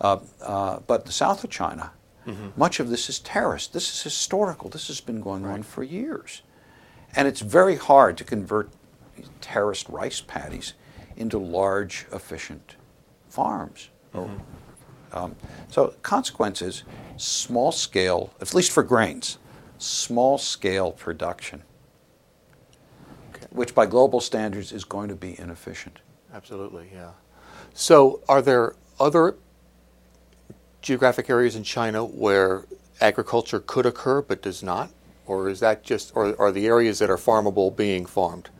uh, 0.00 0.20
uh, 0.40 0.80
but 0.86 1.04
the 1.04 1.12
south 1.12 1.44
of 1.44 1.50
China, 1.50 1.92
mm-hmm. 2.26 2.48
much 2.56 2.80
of 2.80 2.88
this 2.88 3.10
is 3.10 3.18
terraced. 3.18 3.74
This 3.74 3.92
is 3.92 4.02
historical. 4.02 4.70
This 4.70 4.86
has 4.86 5.02
been 5.02 5.20
going 5.20 5.42
right. 5.42 5.52
on 5.52 5.62
for 5.62 5.82
years. 5.82 6.40
And 7.14 7.28
it's 7.28 7.40
very 7.42 7.76
hard 7.76 8.16
to 8.16 8.24
convert 8.24 8.70
terraced 9.42 9.86
rice 9.90 10.22
paddies 10.22 10.72
into 11.16 11.38
large, 11.38 12.06
efficient 12.12 12.76
farms. 13.28 13.90
Mm-hmm. 14.14 14.36
Um, 15.16 15.36
so, 15.68 15.94
consequences 16.02 16.82
small 17.16 17.70
scale, 17.70 18.32
at 18.40 18.52
least 18.54 18.72
for 18.72 18.82
grains, 18.82 19.38
small 19.78 20.38
scale 20.38 20.90
production, 20.90 21.62
okay. 23.32 23.46
which 23.50 23.74
by 23.74 23.86
global 23.86 24.20
standards 24.20 24.72
is 24.72 24.84
going 24.84 25.08
to 25.08 25.14
be 25.14 25.38
inefficient. 25.38 26.00
Absolutely, 26.32 26.88
yeah. 26.92 27.12
So, 27.74 28.22
are 28.28 28.42
there 28.42 28.74
other 28.98 29.36
geographic 30.82 31.30
areas 31.30 31.54
in 31.54 31.62
China 31.62 32.04
where 32.04 32.64
agriculture 33.00 33.60
could 33.60 33.86
occur 33.86 34.20
but 34.20 34.42
does 34.42 34.62
not? 34.62 34.90
or 35.26 35.48
is 35.48 35.60
that 35.60 35.82
just, 35.82 36.12
or 36.14 36.38
are 36.40 36.52
the 36.52 36.66
areas 36.66 36.98
that 36.98 37.10
are 37.10 37.16
farmable 37.16 37.74
being 37.74 38.06
farmed? 38.06 38.50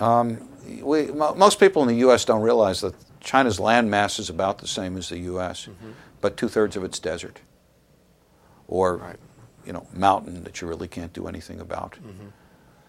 Um, 0.00 0.48
we, 0.80 1.06
most 1.06 1.60
people 1.60 1.82
in 1.82 1.88
the 1.88 1.96
U.S. 1.96 2.24
don't 2.24 2.42
realize 2.42 2.80
that 2.80 2.94
China's 3.20 3.60
land 3.60 3.90
mass 3.90 4.18
is 4.18 4.30
about 4.30 4.58
the 4.58 4.66
same 4.66 4.96
as 4.96 5.08
the 5.08 5.18
U.S., 5.18 5.66
mm-hmm. 5.66 5.92
but 6.20 6.36
two 6.36 6.48
thirds 6.48 6.76
of 6.76 6.84
it's 6.84 6.98
desert, 6.98 7.40
or 8.68 8.96
right. 8.96 9.16
you 9.66 9.72
know, 9.72 9.86
mountain 9.92 10.44
that 10.44 10.60
you 10.60 10.68
really 10.68 10.88
can't 10.88 11.12
do 11.12 11.26
anything 11.26 11.60
about. 11.60 11.92
Mm-hmm. 11.92 12.28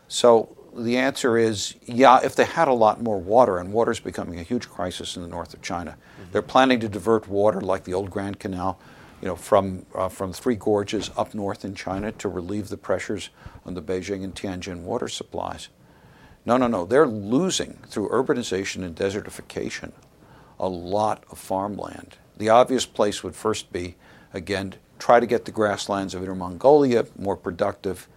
So 0.07 0.55
the 0.75 0.97
answer 0.97 1.37
is, 1.37 1.75
yeah, 1.85 2.19
if 2.23 2.35
they 2.35 2.45
had 2.45 2.67
a 2.67 2.73
lot 2.73 3.01
more 3.01 3.19
water, 3.19 3.57
and 3.57 3.73
water 3.73 3.91
is 3.91 3.99
becoming 3.99 4.39
a 4.39 4.43
huge 4.43 4.69
crisis 4.69 5.15
in 5.15 5.21
the 5.21 5.27
north 5.27 5.53
of 5.53 5.61
China, 5.61 5.91
mm-hmm. 5.91 6.31
they're 6.31 6.41
planning 6.41 6.79
to 6.79 6.89
divert 6.89 7.27
water 7.27 7.61
like 7.61 7.83
the 7.83 7.93
old 7.93 8.09
Grand 8.09 8.39
Canal 8.39 8.79
you 9.23 9.29
know, 9.29 9.37
from, 9.37 9.85
uh, 9.95 10.09
from 10.09 10.33
Three 10.33 10.55
Gorges 10.55 11.09
up 11.15 11.33
north 11.33 11.63
in 11.63 11.75
China 11.75 12.11
to 12.11 12.27
relieve 12.27 12.67
the 12.67 12.75
pressures 12.75 13.29
on 13.65 13.73
the 13.73 13.81
Beijing 13.81 14.21
and 14.21 14.35
Tianjin 14.35 14.81
water 14.81 15.07
supplies. 15.07 15.69
No, 16.45 16.57
no, 16.57 16.67
no. 16.67 16.85
They're 16.85 17.07
losing 17.07 17.73
through 17.87 18.09
urbanization 18.09 18.83
and 18.83 18.95
desertification 18.95 19.91
a 20.59 20.67
lot 20.67 21.23
of 21.31 21.37
farmland. 21.37 22.17
The 22.37 22.49
obvious 22.49 22.85
place 22.85 23.23
would 23.23 23.35
first 23.35 23.71
be, 23.71 23.95
again, 24.33 24.75
try 24.99 25.19
to 25.19 25.25
get 25.25 25.45
the 25.45 25.51
grasslands 25.51 26.13
of 26.13 26.23
Inner 26.23 26.35
Mongolia 26.35 27.05
more 27.17 27.37
productive, 27.37 28.07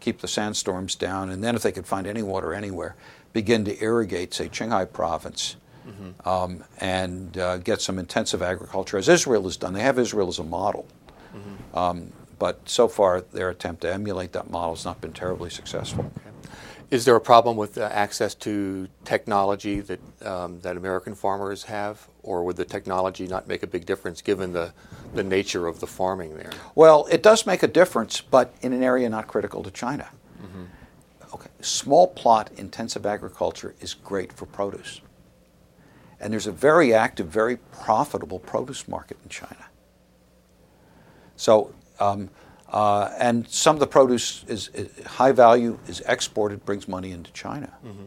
keep 0.00 0.20
the 0.20 0.28
sandstorms 0.28 0.94
down, 0.94 1.30
and 1.30 1.42
then 1.42 1.54
if 1.54 1.62
they 1.62 1.72
could 1.72 1.86
find 1.86 2.06
any 2.06 2.22
water 2.22 2.52
anywhere, 2.52 2.96
begin 3.32 3.64
to 3.64 3.82
irrigate, 3.82 4.34
say, 4.34 4.48
Qinghai 4.48 4.92
province 4.92 5.56
mm-hmm. 5.86 6.28
um, 6.28 6.64
and 6.78 7.38
uh, 7.38 7.58
get 7.58 7.80
some 7.80 7.98
intensive 7.98 8.42
agriculture, 8.42 8.98
as 8.98 9.08
Israel 9.08 9.44
has 9.44 9.56
done. 9.56 9.72
They 9.72 9.82
have 9.82 9.98
Israel 9.98 10.28
as 10.28 10.38
a 10.38 10.44
model. 10.44 10.86
Mm-hmm. 11.34 11.78
Um, 11.78 12.12
but 12.38 12.68
so 12.68 12.88
far, 12.88 13.20
their 13.20 13.50
attempt 13.50 13.82
to 13.82 13.92
emulate 13.92 14.32
that 14.32 14.50
model 14.50 14.74
has 14.74 14.84
not 14.84 15.00
been 15.00 15.12
terribly 15.12 15.50
successful. 15.50 16.10
Okay. 16.16 16.31
Is 16.92 17.06
there 17.06 17.16
a 17.16 17.20
problem 17.22 17.56
with 17.56 17.78
uh, 17.78 17.88
access 17.90 18.34
to 18.34 18.86
technology 19.06 19.80
that, 19.80 20.26
um, 20.26 20.60
that 20.60 20.76
American 20.76 21.14
farmers 21.14 21.62
have, 21.62 22.06
or 22.22 22.44
would 22.44 22.56
the 22.56 22.66
technology 22.66 23.26
not 23.26 23.48
make 23.48 23.62
a 23.62 23.66
big 23.66 23.86
difference 23.86 24.20
given 24.20 24.52
the, 24.52 24.74
the 25.14 25.22
nature 25.22 25.66
of 25.66 25.80
the 25.80 25.86
farming 25.86 26.36
there? 26.36 26.50
Well, 26.74 27.08
it 27.10 27.22
does 27.22 27.46
make 27.46 27.62
a 27.62 27.66
difference, 27.66 28.20
but 28.20 28.54
in 28.60 28.74
an 28.74 28.82
area 28.82 29.08
not 29.08 29.26
critical 29.26 29.62
to 29.62 29.70
China. 29.70 30.10
Mm-hmm. 30.42 30.64
Okay. 31.32 31.48
Small 31.62 32.08
plot 32.08 32.50
intensive 32.58 33.06
agriculture 33.06 33.74
is 33.80 33.94
great 33.94 34.30
for 34.30 34.44
produce. 34.44 35.00
And 36.20 36.30
there's 36.30 36.46
a 36.46 36.52
very 36.52 36.92
active, 36.92 37.26
very 37.26 37.56
profitable 37.56 38.38
produce 38.38 38.86
market 38.86 39.16
in 39.22 39.30
China. 39.30 39.64
So, 41.36 41.74
um, 41.98 42.28
uh, 42.72 43.10
and 43.18 43.46
some 43.48 43.76
of 43.76 43.80
the 43.80 43.86
produce 43.86 44.44
is, 44.48 44.68
is, 44.68 45.04
high 45.04 45.32
value, 45.32 45.78
is 45.86 46.02
exported, 46.06 46.64
brings 46.64 46.88
money 46.88 47.12
into 47.12 47.30
China. 47.32 47.72
Mm-hmm. 47.86 48.06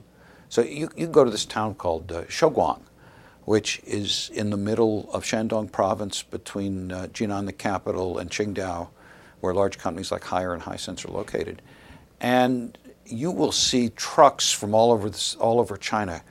So 0.50 0.62
you, 0.64 0.90
you 0.96 1.08
go 1.08 1.24
to 1.24 1.30
this 1.30 1.46
town 1.46 1.76
called 1.76 2.12
uh, 2.12 2.24
Shouguang, 2.24 2.82
which 3.44 3.80
is 3.86 4.32
in 4.34 4.50
the 4.50 4.58
middle 4.58 5.08
of 5.14 5.24
Shandong 5.24 5.72
province 5.72 6.24
between 6.24 6.92
uh, 6.92 7.08
Jinan, 7.14 7.46
the 7.46 7.54
capital, 7.54 8.18
and 8.18 8.32
Qingdao, 8.32 8.90
where 9.40 9.54
large 9.54 9.78
companies 9.78 10.12
like 10.12 10.24
Haier 10.24 10.54
and 10.54 10.64
Hisense 10.64 11.08
are 11.08 11.12
located. 11.12 11.62
And 12.20 12.76
you 13.06 13.30
will 13.30 13.52
see 13.52 13.90
trucks 13.90 14.52
from 14.52 14.74
all 14.74 14.92
over, 14.92 15.12
this, 15.12 15.36
all 15.36 15.60
over 15.60 15.78
China 15.78 16.24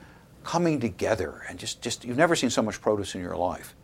coming 0.43 0.81
together 0.81 1.43
and 1.47 1.57
just, 1.57 1.81
just, 1.81 2.03
you've 2.03 2.17
never 2.17 2.35
seen 2.35 2.49
so 2.49 2.61
much 2.61 2.81
produce 2.81 3.15
in 3.15 3.21
your 3.21 3.37
life. 3.37 3.75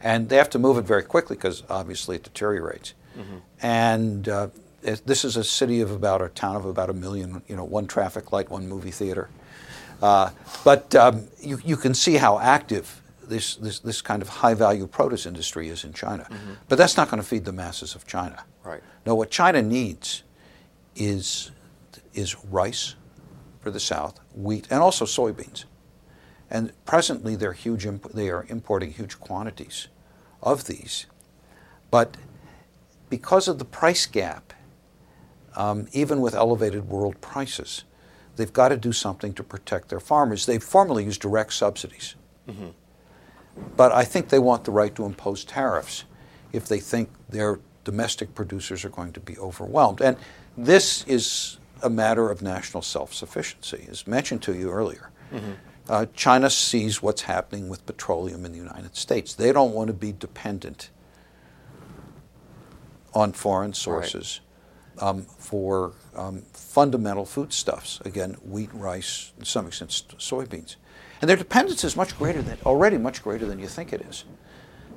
And 0.00 0.28
they 0.28 0.36
have 0.36 0.50
to 0.50 0.58
move 0.60 0.78
it 0.78 0.84
very 0.84 1.02
quickly 1.02 1.34
because 1.34 1.64
obviously 1.68 2.14
it 2.14 2.22
deteriorates. 2.22 2.94
Mm-hmm. 3.18 3.36
And 3.60 4.28
uh, 4.28 4.48
this 4.80 5.24
is 5.24 5.36
a 5.36 5.44
city 5.44 5.80
of 5.80 5.90
about 5.90 6.22
a 6.22 6.28
town 6.28 6.56
of 6.56 6.64
about 6.64 6.88
a 6.88 6.94
million, 6.94 7.42
you 7.48 7.56
know, 7.56 7.64
one 7.64 7.86
traffic 7.86 8.32
light, 8.32 8.48
one 8.48 8.68
movie 8.68 8.90
theater. 8.90 9.28
Uh, 10.00 10.30
but 10.64 10.94
um, 10.94 11.26
you, 11.40 11.58
you 11.64 11.76
can 11.76 11.94
see 11.94 12.14
how 12.14 12.38
active 12.38 13.02
this, 13.22 13.56
this, 13.56 13.80
this 13.80 14.00
kind 14.00 14.22
of 14.22 14.28
high 14.28 14.54
value 14.54 14.86
produce 14.86 15.26
industry 15.26 15.68
is 15.68 15.84
in 15.84 15.92
China. 15.92 16.26
Mm-hmm. 16.30 16.52
But 16.68 16.78
that's 16.78 16.96
not 16.96 17.10
going 17.10 17.22
to 17.22 17.28
feed 17.28 17.44
the 17.44 17.52
masses 17.52 17.94
of 17.94 18.06
China. 18.06 18.44
Right. 18.64 18.82
No, 19.04 19.14
what 19.14 19.30
China 19.30 19.60
needs 19.60 20.22
is, 20.94 21.50
is 22.14 22.36
rice 22.44 22.94
for 23.60 23.70
the 23.70 23.80
South, 23.80 24.20
wheat, 24.34 24.68
and 24.70 24.80
also 24.80 25.04
soybeans. 25.04 25.64
And 26.50 26.72
presently 26.86 27.36
they're 27.36 27.52
huge 27.52 27.84
imp- 27.84 28.12
they 28.12 28.30
are 28.30 28.46
importing 28.48 28.92
huge 28.92 29.20
quantities 29.20 29.88
of 30.42 30.66
these. 30.66 31.06
But 31.90 32.16
because 33.10 33.48
of 33.48 33.58
the 33.58 33.64
price 33.64 34.06
gap, 34.06 34.52
um, 35.56 35.88
even 35.92 36.20
with 36.20 36.34
elevated 36.34 36.88
world 36.88 37.20
prices, 37.20 37.84
they've 38.36 38.52
got 38.52 38.68
to 38.68 38.76
do 38.76 38.92
something 38.92 39.32
to 39.34 39.42
protect 39.42 39.88
their 39.88 40.00
farmers. 40.00 40.46
They've 40.46 40.62
formerly 40.62 41.04
used 41.04 41.20
direct 41.20 41.52
subsidies. 41.52 42.14
Mm-hmm. 42.48 42.68
But 43.76 43.92
I 43.92 44.04
think 44.04 44.28
they 44.28 44.38
want 44.38 44.64
the 44.64 44.70
right 44.70 44.94
to 44.94 45.04
impose 45.04 45.44
tariffs 45.44 46.04
if 46.52 46.68
they 46.68 46.78
think 46.78 47.10
their 47.28 47.58
domestic 47.84 48.34
producers 48.34 48.84
are 48.84 48.90
going 48.90 49.12
to 49.12 49.20
be 49.20 49.36
overwhelmed. 49.38 50.00
And 50.00 50.16
this 50.56 51.04
is 51.06 51.58
a 51.82 51.90
matter 51.90 52.30
of 52.30 52.42
national 52.42 52.82
self 52.82 53.12
sufficiency, 53.12 53.86
as 53.90 54.06
mentioned 54.06 54.42
to 54.42 54.54
you 54.54 54.70
earlier. 54.70 55.10
Mm-hmm. 55.32 55.52
Uh, 55.88 56.06
China 56.14 56.50
sees 56.50 57.02
what's 57.02 57.22
happening 57.22 57.68
with 57.68 57.86
petroleum 57.86 58.44
in 58.44 58.52
the 58.52 58.58
United 58.58 58.94
States. 58.94 59.34
They 59.34 59.52
don't 59.52 59.72
want 59.72 59.88
to 59.88 59.94
be 59.94 60.12
dependent 60.12 60.90
on 63.14 63.32
foreign 63.32 63.72
sources 63.72 64.40
right. 64.96 65.08
um, 65.08 65.22
for 65.22 65.92
um, 66.14 66.42
fundamental 66.52 67.24
foodstuffs. 67.24 68.00
Again, 68.04 68.34
wheat, 68.44 68.70
rice, 68.72 69.32
to 69.38 69.44
some 69.44 69.66
extent 69.66 69.90
soybeans. 69.90 70.76
And 71.20 71.28
their 71.28 71.36
dependence 71.36 71.84
is 71.84 71.96
much 71.96 72.16
greater 72.16 72.42
than, 72.42 72.58
already 72.64 72.98
much 72.98 73.22
greater 73.22 73.46
than 73.46 73.58
you 73.58 73.66
think 73.66 73.92
it 73.92 74.02
is. 74.02 74.24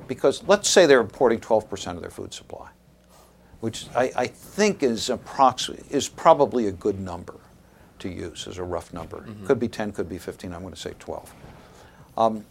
Because 0.08 0.44
let's 0.44 0.70
say 0.70 0.86
they're 0.86 1.00
importing 1.00 1.40
12% 1.40 1.96
of 1.96 2.02
their 2.02 2.12
food 2.12 2.34
supply, 2.34 2.70
which 3.60 3.88
I, 3.96 4.12
I 4.16 4.28
think 4.28 4.84
is, 4.84 5.10
is 5.90 6.10
probably 6.10 6.68
a 6.68 6.72
good 6.72 7.00
number 7.00 7.40
to 8.00 8.10
use 8.10 8.48
as 8.48 8.58
a 8.58 8.64
rough 8.64 8.94
number. 8.94 9.18
Mm-hmm. 9.22 9.46
Could 9.46 9.60
be 9.60 9.68
10, 9.68 9.94
could 9.94 10.10
be 10.10 10.18
15, 10.18 10.54
I'm 10.54 10.62
going 10.62 10.74
to 10.74 10.80
say 10.80 10.94
12. 11.00 11.34
Um, 12.18 12.46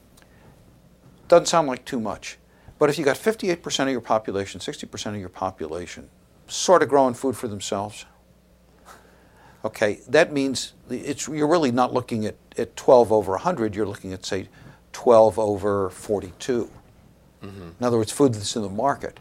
doesn't 1.28 1.46
sound 1.46 1.68
like 1.68 1.84
too 1.84 2.00
much. 2.00 2.38
But 2.80 2.88
if 2.88 2.98
you 2.98 3.04
got 3.04 3.16
58% 3.16 3.80
of 3.84 3.90
your 3.90 4.00
population, 4.00 4.58
60% 4.58 5.06
of 5.08 5.18
your 5.18 5.28
population 5.28 6.08
sort 6.48 6.82
of 6.82 6.88
growing 6.88 7.12
food 7.12 7.36
for 7.36 7.46
themselves, 7.46 8.06
okay, 9.62 10.00
that 10.08 10.32
means 10.32 10.72
it's, 10.88 11.28
you're 11.28 11.46
really 11.46 11.72
not 11.72 11.92
looking 11.92 12.24
at, 12.24 12.36
at 12.56 12.74
12 12.76 13.12
over 13.12 13.32
100, 13.32 13.76
you're 13.76 13.86
looking 13.86 14.14
at, 14.14 14.24
say, 14.24 14.48
12 14.92 15.38
over 15.38 15.90
42. 15.90 16.70
Mm-hmm. 17.42 17.62
In 17.78 17.86
other 17.86 17.98
words, 17.98 18.12
food 18.12 18.32
that's 18.32 18.56
in 18.56 18.62
the 18.62 18.70
market. 18.70 19.20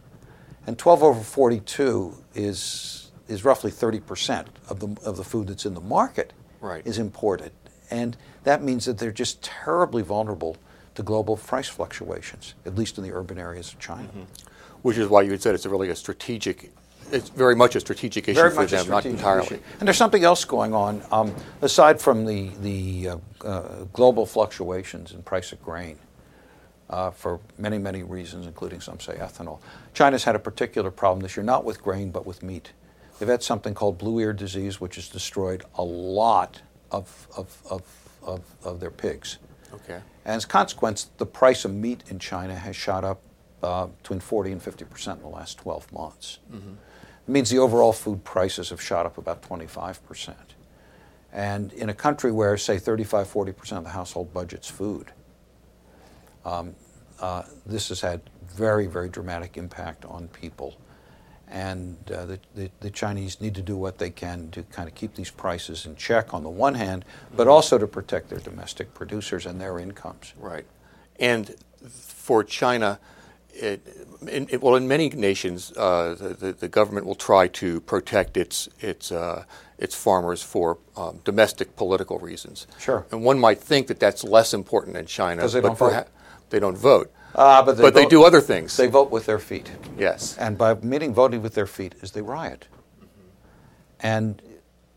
And 0.66 0.78
12 0.78 1.04
over 1.04 1.20
42 1.20 2.16
is, 2.36 3.12
is 3.28 3.43
roughly 3.43 3.72
30% 3.72 4.48
of 4.69 4.80
the, 4.80 4.88
of 5.06 5.17
the 5.17 5.26
food 5.26 5.48
that's 5.48 5.65
in 5.65 5.74
the 5.74 5.82
market 5.82 6.32
right. 6.62 6.82
is 6.88 6.98
imported. 6.98 7.52
And 7.91 8.15
that 8.45 8.63
means 8.63 8.86
that 8.86 9.00
they're 9.00 9.12
just 9.12 9.43
terribly 9.43 10.02
vulnerable 10.02 10.56
to 10.99 11.03
global 11.03 11.38
price 11.38 11.69
fluctuations, 11.69 12.55
at 12.65 12.75
least 12.75 12.97
in 12.97 13.05
the 13.05 13.13
urban 13.13 13.39
areas 13.39 13.71
of 13.71 13.79
China. 13.79 14.09
Mm-hmm. 14.09 14.23
Which 14.81 14.97
is 14.97 15.07
why 15.07 15.21
you 15.21 15.31
had 15.31 15.41
said 15.41 15.55
it's 15.55 15.65
a 15.65 15.69
really 15.69 15.89
a 15.89 15.95
strategic 15.95 16.71
it's 17.12 17.29
very 17.29 17.55
much 17.55 17.75
a 17.75 17.79
strategic 17.79 18.27
issue 18.27 18.39
very 18.39 18.51
for 18.51 18.65
them, 18.65 18.88
not 18.88 19.05
entirely. 19.05 19.45
Issue. 19.47 19.59
And 19.79 19.88
there's 19.88 19.97
something 19.97 20.23
else 20.23 20.45
going 20.45 20.75
on 20.75 21.01
um, 21.12 21.33
aside 21.62 22.01
from 22.01 22.25
the 22.25 22.49
the 22.62 23.09
uh, 23.09 23.17
uh, 23.45 23.62
global 23.93 24.25
fluctuations 24.25 25.13
in 25.13 25.23
price 25.23 25.53
of 25.53 25.63
grain. 25.63 25.97
Uh, 26.89 27.12
for 27.12 27.39
many, 27.59 27.77
many 27.77 28.01
reasons, 28.01 28.47
including 28.47 28.81
some 28.81 28.99
say 28.99 29.13
ethanol. 29.13 29.59
China's 29.93 30.23
had 30.23 30.35
a 30.35 30.39
particular 30.39 30.89
problem 30.89 31.21
this 31.21 31.38
year, 31.38 31.43
not 31.43 31.63
with 31.63 31.83
grain, 31.83 32.09
but 32.09 32.25
with 32.25 32.41
meat. 32.41 32.73
They've 33.19 33.29
had 33.29 33.43
something 33.43 33.75
called 33.75 33.99
blue 33.99 34.19
ear 34.19 34.33
disease, 34.33 34.81
which 34.81 34.95
has 34.95 35.07
destroyed 35.07 35.63
a 35.75 35.83
lot 35.83 36.62
of, 36.91 37.27
of, 37.38 37.62
of, 37.69 37.83
of, 38.23 38.41
of 38.63 38.79
their 38.79 38.89
pigs. 38.89 39.38
Okay. 39.73 40.01
And 40.25 40.36
as 40.36 40.45
a 40.45 40.47
consequence, 40.47 41.10
the 41.17 41.25
price 41.25 41.65
of 41.65 41.73
meat 41.73 42.03
in 42.10 42.19
China 42.19 42.55
has 42.55 42.75
shot 42.75 43.03
up 43.03 43.21
uh, 43.62 43.88
between 43.88 44.19
40 44.19 44.53
and 44.53 44.62
50 44.62 44.86
percent 44.86 45.17
in 45.17 45.23
the 45.23 45.36
last 45.36 45.58
12 45.58 45.91
months. 45.91 46.39
Mm-hmm. 46.51 46.73
It 47.27 47.32
means 47.32 47.49
the 47.49 47.60
overall 47.60 47.93
food 47.93 48.23
prices 48.23 48.69
have 48.69 48.82
shot 48.82 49.05
up 49.05 49.17
about 49.17 49.41
25%. 49.41 50.36
And 51.32 51.71
in 51.73 51.89
a 51.89 51.93
country 51.93 52.32
where, 52.32 52.58
say, 52.58 52.79
35, 52.79 53.27
40% 53.27 53.77
of 53.77 53.84
the 53.84 53.91
household 53.91 54.34
budget's 54.34 54.67
food, 54.67 55.12
um, 56.43 56.73
uh, 57.19 57.43
this 57.65 57.89
has 57.89 58.01
had 58.01 58.21
very, 58.47 58.88
very 58.88 59.10
dramatic 59.10 59.58
impact 59.58 60.05
on 60.05 60.27
people. 60.29 60.75
And 61.51 61.97
uh, 62.12 62.25
the, 62.25 62.39
the, 62.53 62.71
the, 62.79 62.91
Chinese 62.91 63.41
need 63.41 63.55
to 63.55 63.63
do 63.63 63.75
what 63.75 63.97
they 63.97 64.12
can 64.12 64.51
to 64.51 64.62
kind 64.63 64.88
of 64.88 64.93
keep 64.93 65.15
these 65.15 65.31
prices 65.31 65.88
in 65.88 65.95
check 65.95 66.31
on 66.31 66.43
the 66.43 66.49
one 66.49 66.75
hand, 66.75 67.05
but 67.35 67.43
mm-hmm. 67.43 67.51
also 67.51 67.79
to 67.79 67.88
protect 67.88 68.29
their 68.29 68.38
domestic 68.38 68.93
producers 68.93 69.47
and 69.47 69.59
their 69.59 69.79
incomes. 69.79 70.33
Right. 70.38 70.65
And 71.19 71.55
for 71.89 72.43
China, 72.43 72.99
it, 73.51 73.81
in, 74.27 74.47
it, 74.49 74.62
well, 74.62 74.75
in 74.75 74.88
many 74.88 75.09
nations, 75.09 75.71
uh, 75.75 76.15
the, 76.39 76.53
the, 76.53 76.67
government 76.67 77.05
will 77.05 77.15
try 77.15 77.47
to 77.47 77.81
protect 77.81 78.38
its 78.38 78.69
its 78.79 79.12
uh, 79.12 79.43
its 79.77 79.95
farmers 79.95 80.41
for 80.41 80.77
um, 80.95 81.19
domestic 81.23 81.75
political 81.75 82.19
reasons. 82.19 82.67
Sure. 82.77 83.05
And 83.12 83.23
one 83.23 83.39
might 83.39 83.59
think 83.59 83.88
that 83.88 83.99
that's 83.99 84.23
less 84.23 84.53
important 84.53 84.97
in 84.97 85.05
China 85.05 85.38
because 85.38 85.53
they 85.53 85.62
don't 85.62 85.77
vote. 85.77 86.07
They 86.49 86.59
don't 86.59 86.77
vote. 86.77 87.12
Uh, 87.36 87.63
but 87.63 87.78
they, 87.78 87.84
but 87.84 87.94
vote, 87.94 88.00
they 88.00 88.06
do 88.08 88.24
other 88.24 88.42
things. 88.42 88.76
They 88.76 88.88
vote 88.88 89.12
with 89.12 89.26
their 89.26 89.39
feet. 89.39 89.72
Yes. 89.98 90.38
And 90.38 90.58
by 90.58 90.74
meaning 90.76 91.13
voting 91.13 91.42
with 91.42 91.54
their 91.54 91.68
feet 91.68 91.96
is 92.02 92.12
they 92.12 92.22
riot. 92.22 92.68
And 94.00 94.42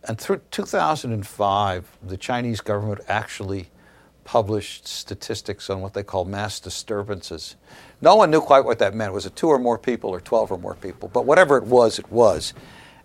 and 0.04 0.18
through 0.18 0.40
2005, 0.50 1.98
the 2.02 2.16
Chinese 2.16 2.60
government 2.60 3.02
actually 3.08 3.68
published 4.24 4.86
statistics 4.86 5.70
on 5.70 5.80
what 5.80 5.94
they 5.94 6.02
call 6.02 6.24
mass 6.24 6.58
disturbances. 6.60 7.56
No 8.00 8.16
one 8.16 8.30
knew 8.30 8.40
quite 8.40 8.64
what 8.64 8.78
that 8.80 8.94
meant. 8.94 9.12
Was 9.12 9.26
it 9.26 9.36
two 9.36 9.48
or 9.48 9.58
more 9.58 9.78
people 9.78 10.10
or 10.10 10.20
12 10.20 10.52
or 10.52 10.58
more 10.58 10.74
people? 10.74 11.08
But 11.08 11.24
whatever 11.24 11.56
it 11.56 11.64
was, 11.64 11.98
it 11.98 12.10
was. 12.10 12.52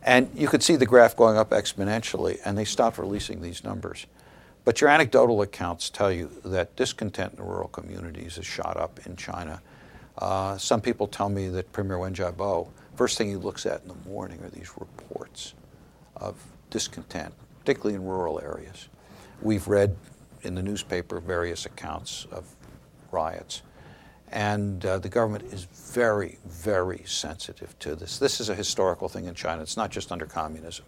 And 0.01 0.29
you 0.35 0.47
could 0.47 0.63
see 0.63 0.75
the 0.75 0.85
graph 0.85 1.15
going 1.15 1.37
up 1.37 1.49
exponentially, 1.51 2.39
and 2.45 2.57
they 2.57 2.65
stopped 2.65 2.97
releasing 2.97 3.41
these 3.41 3.63
numbers. 3.63 4.05
But 4.67 4.81
your 4.81 4.89
anecdotal 4.89 5.43
accounts 5.43 5.89
tell 5.89 6.11
you 6.11 6.29
that 6.43 6.75
discontent 6.75 7.35
in 7.37 7.45
rural 7.45 7.69
communities 7.69 8.35
has 8.35 8.45
shot 8.45 8.75
up 8.75 8.99
in 9.05 9.15
China. 9.15 9.61
Uh, 10.17 10.57
some 10.57 10.81
people 10.81 11.07
tell 11.07 11.29
me 11.29 11.47
that 11.47 11.71
Premier 11.71 11.97
Wen 11.97 12.13
Jiabao, 12.13 12.67
first 12.97 13.17
thing 13.17 13.29
he 13.29 13.37
looks 13.37 13.65
at 13.65 13.81
in 13.83 13.87
the 13.87 14.09
morning 14.09 14.41
are 14.43 14.49
these 14.49 14.69
reports 14.77 15.53
of 16.17 16.35
discontent, 16.69 17.33
particularly 17.61 17.95
in 17.95 18.03
rural 18.03 18.41
areas. 18.41 18.89
We've 19.41 19.69
read 19.69 19.95
in 20.41 20.53
the 20.53 20.63
newspaper 20.63 21.21
various 21.21 21.65
accounts 21.65 22.27
of 22.29 22.53
riots. 23.09 23.61
And 24.33 24.85
uh, 24.85 24.99
the 24.99 25.07
government 25.07 25.45
is 25.53 25.63
very, 25.63 26.39
very 26.45 27.03
sensitive 27.05 27.79
to 27.79 27.95
this. 27.95 28.19
This 28.19 28.41
is 28.41 28.49
a 28.49 28.55
historical 28.55 29.07
thing 29.07 29.27
in 29.27 29.33
China. 29.33 29.61
It's 29.61 29.77
not 29.77 29.91
just 29.91 30.11
under 30.11 30.25
communism 30.25 30.83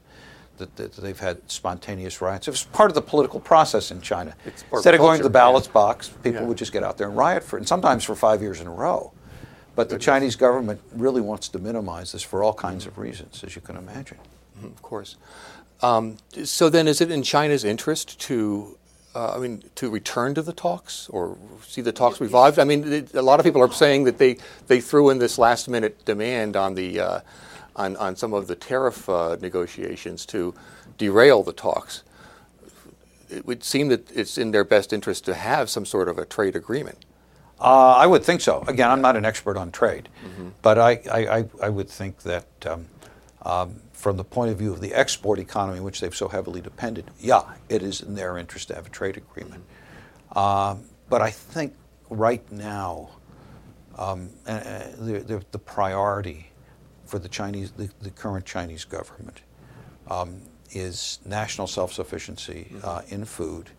that, 0.59 0.75
that 0.75 0.95
they've 0.95 1.19
had 1.19 1.49
spontaneous 1.49 2.21
riots. 2.21 2.47
It 2.47 2.51
was 2.51 2.63
part 2.65 2.91
of 2.91 2.95
the 2.95 3.01
political 3.01 3.39
process 3.39 3.91
in 3.91 4.01
China. 4.01 4.35
Instead 4.71 4.93
of, 4.93 4.99
going 4.99 5.17
to 5.17 5.23
the 5.23 5.29
ballots 5.29 5.67
yeah. 5.67 5.73
box, 5.73 6.09
people 6.09 6.41
yeah. 6.41 6.47
would 6.47 6.57
just 6.57 6.71
get 6.71 6.83
out 6.83 6.97
there 6.97 7.07
and 7.07 7.17
riot 7.17 7.43
for, 7.43 7.57
and 7.57 7.67
sometimes 7.67 8.03
for 8.03 8.15
five 8.15 8.41
years 8.41 8.61
in 8.61 8.67
a 8.67 8.71
row. 8.71 9.11
But 9.75 9.89
the 9.89 9.97
Chinese 9.97 10.35
government 10.35 10.81
really 10.93 11.21
wants 11.21 11.47
to 11.49 11.59
minimize 11.59 12.11
this 12.11 12.21
for 12.21 12.43
all 12.43 12.53
kinds 12.53 12.85
of 12.85 12.97
reasons, 12.97 13.43
as 13.43 13.55
you 13.55 13.61
can 13.61 13.77
imagine. 13.77 14.17
Mm-hmm, 14.57 14.67
of 14.67 14.81
course. 14.81 15.15
Um, 15.81 16.17
so 16.43 16.69
then, 16.69 16.87
is 16.87 16.99
it 16.99 17.09
in 17.09 17.23
China's 17.23 17.63
interest 17.63 18.19
to 18.21 18.77
uh, 19.15 19.33
I 19.35 19.39
mean, 19.39 19.63
to 19.75 19.89
return 19.89 20.35
to 20.35 20.41
the 20.41 20.53
talks 20.53 21.09
or 21.09 21.37
see 21.65 21.81
the 21.81 21.91
talks 21.91 22.21
revived? 22.21 22.59
I 22.59 22.63
mean, 22.63 22.91
it, 22.91 23.13
a 23.15 23.21
lot 23.21 23.39
of 23.39 23.43
people 23.45 23.61
are 23.61 23.71
saying 23.71 24.03
that 24.03 24.17
they, 24.17 24.37
they 24.67 24.81
threw 24.81 25.09
in 25.09 25.17
this 25.17 25.37
last 25.37 25.67
minute 25.67 26.05
demand 26.05 26.55
on 26.55 26.75
the 26.75 26.99
uh, 26.99 27.19
on, 27.75 27.95
on 27.97 28.15
some 28.15 28.33
of 28.33 28.47
the 28.47 28.55
tariff 28.55 29.07
uh, 29.09 29.37
negotiations 29.41 30.25
to 30.27 30.53
derail 30.97 31.43
the 31.43 31.53
talks. 31.53 32.03
It 33.29 33.45
would 33.45 33.63
seem 33.63 33.89
that 33.89 34.11
it's 34.11 34.37
in 34.37 34.51
their 34.51 34.63
best 34.63 34.91
interest 34.91 35.25
to 35.25 35.35
have 35.35 35.69
some 35.69 35.85
sort 35.85 36.09
of 36.09 36.17
a 36.17 36.25
trade 36.25 36.55
agreement. 36.55 36.97
Uh, 37.59 37.95
I 37.95 38.07
would 38.07 38.23
think 38.23 38.41
so. 38.41 38.63
Again, 38.67 38.89
I'm 38.89 39.01
not 39.01 39.15
an 39.17 39.25
expert 39.25 39.57
on 39.57 39.71
trade, 39.71 40.07
but 40.61 40.77
I, 40.77 40.91
I, 41.11 41.45
I, 41.61 41.69
would 41.69 41.89
think 41.89 42.23
that 42.23 42.45
um, 42.65 42.85
um, 43.41 43.81
from 43.91 44.15
the 44.15 44.23
point 44.23 44.51
of 44.51 44.57
view 44.57 44.71
of 44.71 44.79
the 44.79 44.93
export 44.93 45.39
economy, 45.39 45.81
which 45.81 45.99
they've 45.99 46.15
so 46.15 46.29
heavily 46.29 46.61
depended, 46.61 47.05
yeah, 47.19 47.41
it 47.67 47.83
is 47.83 48.01
in 48.01 48.15
their 48.15 48.37
interest 48.37 48.69
to 48.69 48.75
have 48.75 48.87
a 48.87 48.89
trade 48.89 49.17
agreement. 49.17 49.65
Um, 50.35 50.85
but 51.09 51.21
I 51.21 51.31
think 51.31 51.73
right 52.09 52.49
now, 52.49 53.09
um, 53.97 54.29
the, 54.45 55.23
the, 55.27 55.43
the 55.51 55.59
priority 55.59 56.48
for 57.09 57.19
the 57.19 57.27
Chinese, 57.29 57.71
the, 57.71 57.89
the 58.01 58.11
current 58.11 58.45
Chinese 58.45 58.85
government, 58.85 59.41
um, 60.07 60.41
is 60.71 61.19
national 61.25 61.67
self-sufficiency 61.67 62.71
uh, 62.83 63.01
in 63.09 63.25
food, 63.25 63.71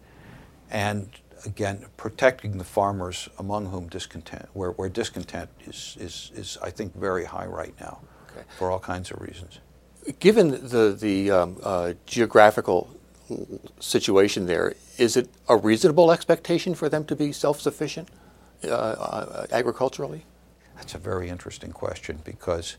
and 0.71 1.09
again 1.47 1.87
protecting 1.97 2.59
the 2.59 2.65
farmers 2.65 3.29
among 3.39 3.67
whom 3.67 3.89
discontent, 3.89 4.47
where, 4.53 4.73
where 4.73 4.89
discontent 4.89 5.49
is, 5.67 5.97
is, 6.01 6.33
is 6.35 6.59
I 6.63 6.71
think 6.71 6.95
very 6.95 7.25
high 7.25 7.47
right 7.47 7.75
now, 7.81 8.01
Okay. 8.31 8.45
for 8.59 8.71
all 8.71 8.81
kinds 8.81 9.11
of 9.11 9.21
reasons. 9.21 9.61
Given 10.19 10.51
the, 10.69 10.97
the 10.99 11.31
um, 11.31 11.57
uh, 11.63 11.93
geographical 12.07 12.91
situation 13.79 14.47
there, 14.47 14.75
is 14.99 15.17
it 15.17 15.29
a 15.49 15.57
reasonable 15.57 16.11
expectation 16.11 16.75
for 16.75 16.89
them 16.89 17.05
to 17.05 17.15
be 17.17 17.33
self 17.33 17.61
sufficient 17.61 18.09
uh, 18.65 18.69
uh, 18.69 19.47
agriculturally? 19.53 20.25
That's 20.77 20.95
a 20.95 20.99
very 20.99 21.29
interesting 21.29 21.73
question 21.73 22.21
because 22.25 22.77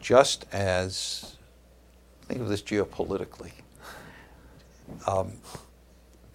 just 0.00 0.46
as, 0.52 1.36
think 2.22 2.40
of 2.40 2.48
this 2.48 2.62
geopolitically, 2.62 3.52
um, 5.06 5.32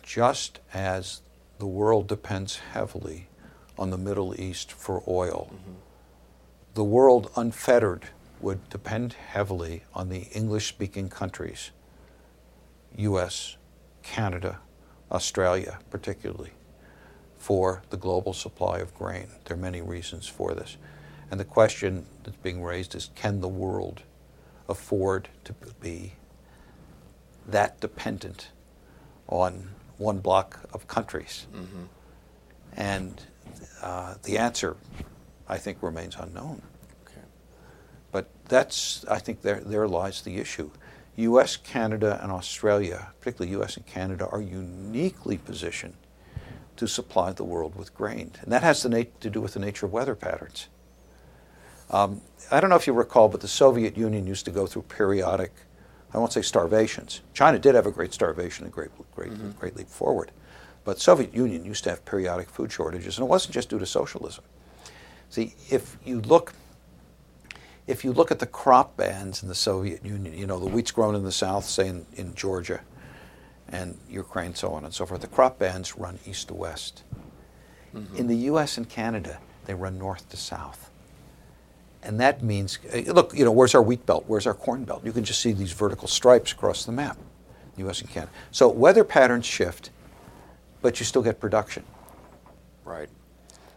just 0.02 0.60
as 0.74 1.22
the 1.60 1.66
world 1.66 2.08
depends 2.08 2.58
heavily 2.58 3.28
on 3.78 3.90
the 3.90 3.98
Middle 3.98 4.40
East 4.40 4.72
for 4.72 5.04
oil, 5.08 5.52
the 6.74 6.84
world 6.84 7.32
unfettered 7.36 8.08
would 8.40 8.70
depend 8.70 9.14
heavily 9.14 9.84
on 9.94 10.10
the 10.10 10.28
English 10.34 10.68
speaking 10.68 11.10
countries, 11.10 11.72
US, 12.98 13.58
Canada, 14.02 14.60
Australia, 15.12 15.80
particularly, 15.90 16.52
for 17.38 17.84
the 17.90 17.98
global 17.98 18.34
supply 18.34 18.80
of 18.80 18.94
grain. 18.96 19.28
There 19.46 19.56
are 19.56 19.60
many 19.60 19.82
reasons 19.82 20.28
for 20.28 20.54
this. 20.54 20.78
And 21.34 21.40
the 21.40 21.46
question 21.46 22.06
that's 22.24 22.38
being 22.38 22.62
raised 22.62 22.94
is 22.94 23.10
can 23.16 23.42
the 23.42 23.48
world 23.48 24.04
afford 24.70 25.30
to 25.46 25.56
be 25.82 26.14
that 27.48 27.80
dependent 27.80 28.50
on 29.28 29.70
one 29.98 30.20
block 30.20 30.60
of 30.72 30.88
countries? 30.88 31.48
And 32.78 33.20
uh, 33.82 34.14
the 34.22 34.38
answer, 34.38 34.78
I 35.50 35.58
think, 35.58 35.82
remains 35.82 36.16
unknown. 36.20 36.62
Okay. 37.04 37.26
But 38.12 38.30
that's, 38.48 39.04
I 39.10 39.18
think, 39.18 39.42
there, 39.42 39.60
there 39.60 39.88
lies 39.88 40.22
the 40.22 40.38
issue. 40.38 40.70
U.S., 41.16 41.58
Canada, 41.58 42.20
and 42.22 42.32
Australia, 42.32 43.12
particularly 43.20 43.54
U.S. 43.54 43.76
and 43.76 43.88
Canada, 43.88 44.28
are 44.28 44.40
uniquely 44.40 45.40
positioned 45.40 45.96
to 46.78 46.88
supply 46.88 47.32
the 47.32 47.44
world 47.44 47.76
with 47.76 47.96
grain. 47.96 48.34
And 48.44 48.52
that 48.52 48.62
has 48.62 48.82
to, 48.82 48.90
nat- 48.90 49.20
to 49.22 49.32
do 49.32 49.42
with 49.42 49.56
the 49.56 49.60
nature 49.60 49.88
of 49.88 49.92
weather 49.92 50.14
patterns. 50.14 50.68
Um, 51.90 52.22
I 52.52 52.60
don't 52.60 52.70
know 52.70 52.76
if 52.76 52.88
you 52.88 52.94
recall, 52.94 53.30
but 53.30 53.42
the 53.42 53.48
Soviet 53.48 53.98
Union 53.98 54.26
used 54.28 54.46
to 54.46 54.52
go 54.52 54.66
through 54.66 54.84
periodic, 54.84 55.52
I 56.14 56.18
won't 56.18 56.34
say 56.34 56.42
starvations. 56.42 57.22
China 57.34 57.60
did 57.60 57.76
have 57.76 57.86
a 57.86 57.92
great 57.92 58.14
starvation, 58.14 58.66
a 58.66 58.70
great, 58.70 58.90
great, 59.16 59.32
great 59.60 59.76
leap 59.76 59.88
forward. 59.90 60.32
But 60.86 61.00
Soviet 61.00 61.34
Union 61.34 61.66
used 61.66 61.84
to 61.86 61.90
have 61.90 62.04
periodic 62.06 62.50
food 62.50 62.72
shortages, 62.72 63.18
and 63.18 63.26
it 63.26 63.30
wasn't 63.30 63.54
just 63.54 63.70
due 63.70 63.80
to 63.80 63.86
socialism. 63.86 64.44
See, 65.30 65.56
if 65.70 65.98
you 66.06 66.22
look 66.22 66.54
if 67.86 68.06
you 68.06 68.14
look 68.14 68.32
at 68.32 68.40
the 68.40 68.46
crop 68.46 68.96
bands 68.96 69.44
in 69.44 69.50
the 69.50 69.56
Soviet 69.56 70.06
Union, 70.06 70.38
you 70.38 70.48
know, 70.48 70.58
the 70.58 70.70
wheat's 70.70 70.92
grown 70.92 71.16
in 71.16 71.24
the 71.24 71.34
south, 71.34 71.66
say 71.66 71.88
in, 71.88 72.06
in 72.14 72.34
Georgia 72.34 72.80
and 73.68 73.98
Ukraine, 74.10 74.56
so 74.56 74.72
on 74.74 74.86
and 74.86 74.94
so 74.94 75.06
forth, 75.06 75.20
the 75.20 75.28
crop 75.28 75.60
bands 75.60 75.98
run 75.98 76.18
east 76.26 76.48
to 76.48 76.54
west. 76.54 77.04
In 78.16 78.28
the 78.28 78.38
US 78.52 78.78
and 78.78 78.88
Canada, 78.88 79.40
they 79.66 79.74
run 79.74 79.98
north 79.98 80.30
to 80.30 80.38
south. 80.38 80.90
And 82.04 82.20
that 82.20 82.44
means, 82.44 82.80
eh, 82.92 83.06
look, 83.08 83.34
you 83.36 83.46
know, 83.46 83.52
where's 83.52 83.74
our 83.74 83.82
wheat 83.82 84.06
belt? 84.06 84.26
Where's 84.28 84.46
our 84.46 84.54
corn 84.54 84.84
belt? 84.84 85.06
You 85.06 85.12
can 85.12 85.24
just 85.24 85.40
see 85.42 85.54
these 85.54 85.72
vertical 85.72 86.08
stripes 86.08 86.52
across 86.52 86.86
the 86.86 86.92
map, 86.92 87.18
US 87.78 88.02
and 88.02 88.10
Canada. 88.10 88.32
So 88.52 88.68
weather 88.68 89.04
patterns 89.04 89.46
shift, 89.46 89.90
but 90.82 91.00
you 91.00 91.06
still 91.06 91.22
get 91.22 91.40
production. 91.40 91.84
Right. 92.84 93.10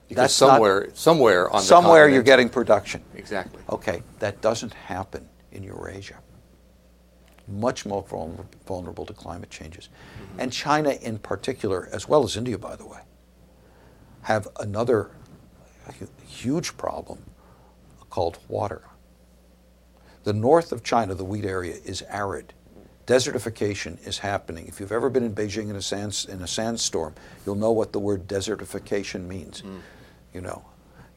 Because 0.08 0.22
That's 0.22 0.40
not- 0.40 0.48
somewhere, 0.54 0.88
somewhere 0.94 1.50
on 1.50 1.60
the 1.60 1.66
Somewhere 1.66 2.08
you're 2.08 2.22
getting 2.22 2.48
production. 2.48 3.02
Exactly. 3.14 3.62
Okay, 3.70 4.02
that 4.18 4.40
doesn't 4.40 4.74
happen 4.74 5.28
in 5.52 5.62
Eurasia. 5.62 6.16
Much 7.48 7.86
more 7.86 8.04
vulnerable 8.66 9.06
to 9.06 9.12
climate 9.12 9.50
changes. 9.50 9.88
And 10.38 10.52
China, 10.52 10.90
in 10.90 11.18
particular, 11.18 11.88
as 11.92 12.08
well 12.08 12.24
as 12.24 12.36
India, 12.36 12.58
by 12.58 12.74
the 12.74 12.84
way, 12.84 13.00
have 14.22 14.48
another 14.58 15.10
huge 16.26 16.76
problem 16.76 17.22
called 18.16 18.38
water. 18.48 18.80
The 20.24 20.32
north 20.32 20.72
of 20.72 20.82
China, 20.82 21.14
the 21.14 21.22
wheat 21.22 21.44
area, 21.44 21.74
is 21.84 22.00
arid. 22.08 22.54
Desertification 23.06 24.04
is 24.06 24.16
happening. 24.20 24.66
If 24.66 24.80
you've 24.80 24.90
ever 24.90 25.10
been 25.10 25.22
in 25.22 25.34
Beijing 25.34 25.68
in 25.68 25.76
a, 25.76 25.82
sands, 25.82 26.24
in 26.24 26.40
a 26.40 26.46
sandstorm, 26.46 27.14
you'll 27.44 27.56
know 27.56 27.72
what 27.72 27.92
the 27.92 27.98
word 27.98 28.26
desertification 28.26 29.26
means. 29.26 29.62
You 30.32 30.40
know, 30.40 30.64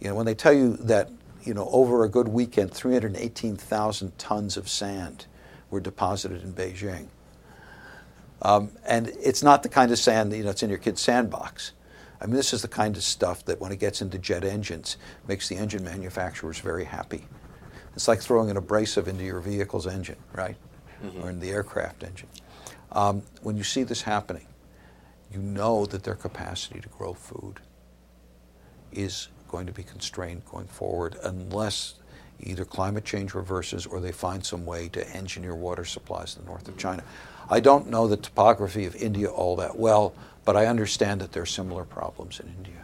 you 0.02 0.10
know 0.10 0.16
when 0.16 0.26
they 0.26 0.36
tell 0.36 0.52
you 0.52 0.76
that 0.76 1.10
you 1.42 1.54
know 1.54 1.70
over 1.72 2.04
a 2.04 2.10
good 2.10 2.28
weekend, 2.28 2.74
318,000 2.74 4.18
tons 4.18 4.58
of 4.58 4.68
sand 4.68 5.26
were 5.70 5.80
deposited 5.80 6.44
in 6.44 6.52
Beijing. 6.52 7.08
Um, 8.42 8.72
and 8.86 9.08
it's 9.08 9.42
not 9.42 9.64
the 9.64 9.70
kind 9.70 9.94
of 9.94 10.00
sand 10.00 10.34
that 10.34 10.38
you 10.38 10.44
know 10.44 10.50
it's 10.50 10.64
in 10.64 10.70
your 10.70 10.80
kid's 10.80 11.00
sandbox. 11.00 11.72
I 12.22 12.26
mean, 12.26 12.36
this 12.36 12.54
is 12.54 12.62
the 12.62 12.68
kind 12.68 12.98
of 12.98 13.04
stuff 13.04 13.46
that 13.46 13.60
when 13.60 13.72
it 13.72 13.80
gets 13.80 14.02
into 14.02 14.18
jet 14.18 14.44
engines 14.44 14.98
makes 15.28 15.48
the 15.48 15.56
engine 15.56 15.84
manufacturers 15.84 16.60
very 16.60 16.84
happy. 16.84 17.26
It's 17.96 18.08
like 18.08 18.22
throwing 18.22 18.50
an 18.50 18.58
abrasive 18.58 19.08
into 19.08 19.24
your 19.24 19.40
vehicle's 19.40 19.88
engine, 19.88 20.18
right? 20.34 20.58
Or 21.24 21.30
in 21.30 21.40
the 21.40 21.50
aircraft 21.50 22.04
engine. 22.04 22.28
Um, 22.92 23.24
when 23.42 23.56
you 23.56 23.64
see 23.64 23.84
this 23.84 24.02
happening, 24.02 24.48
you 25.32 25.40
know 25.40 25.86
that 25.86 26.04
their 26.04 26.16
capacity 26.16 26.82
to 26.82 26.90
grow 26.90 27.14
food 27.14 27.60
is 28.92 29.30
going 29.48 29.66
to 29.68 29.72
be 29.72 29.84
constrained 29.84 30.44
going 30.46 30.68
forward 30.68 31.18
unless 31.24 31.96
either 32.42 32.66
climate 32.66 33.06
change 33.06 33.34
reverses 33.34 33.86
or 33.86 34.00
they 34.00 34.12
find 34.12 34.46
some 34.46 34.66
way 34.66 34.88
to 34.90 35.08
engineer 35.16 35.56
water 35.56 35.86
supplies 35.86 36.36
in 36.36 36.44
the 36.44 36.50
north 36.50 36.68
of 36.68 36.78
China. 36.78 37.04
I 37.50 37.60
don't 37.60 37.88
know 37.90 38.08
the 38.08 38.18
topography 38.18 38.86
of 38.86 38.96
India 38.96 39.28
all 39.30 39.56
that 39.58 39.78
well, 39.80 40.14
but 40.46 40.56
I 40.56 40.66
understand 40.68 41.22
that 41.22 41.32
there 41.32 41.42
are 41.44 41.48
similar 41.48 41.84
problems 41.84 42.40
in 42.40 42.48
India. 42.58 42.76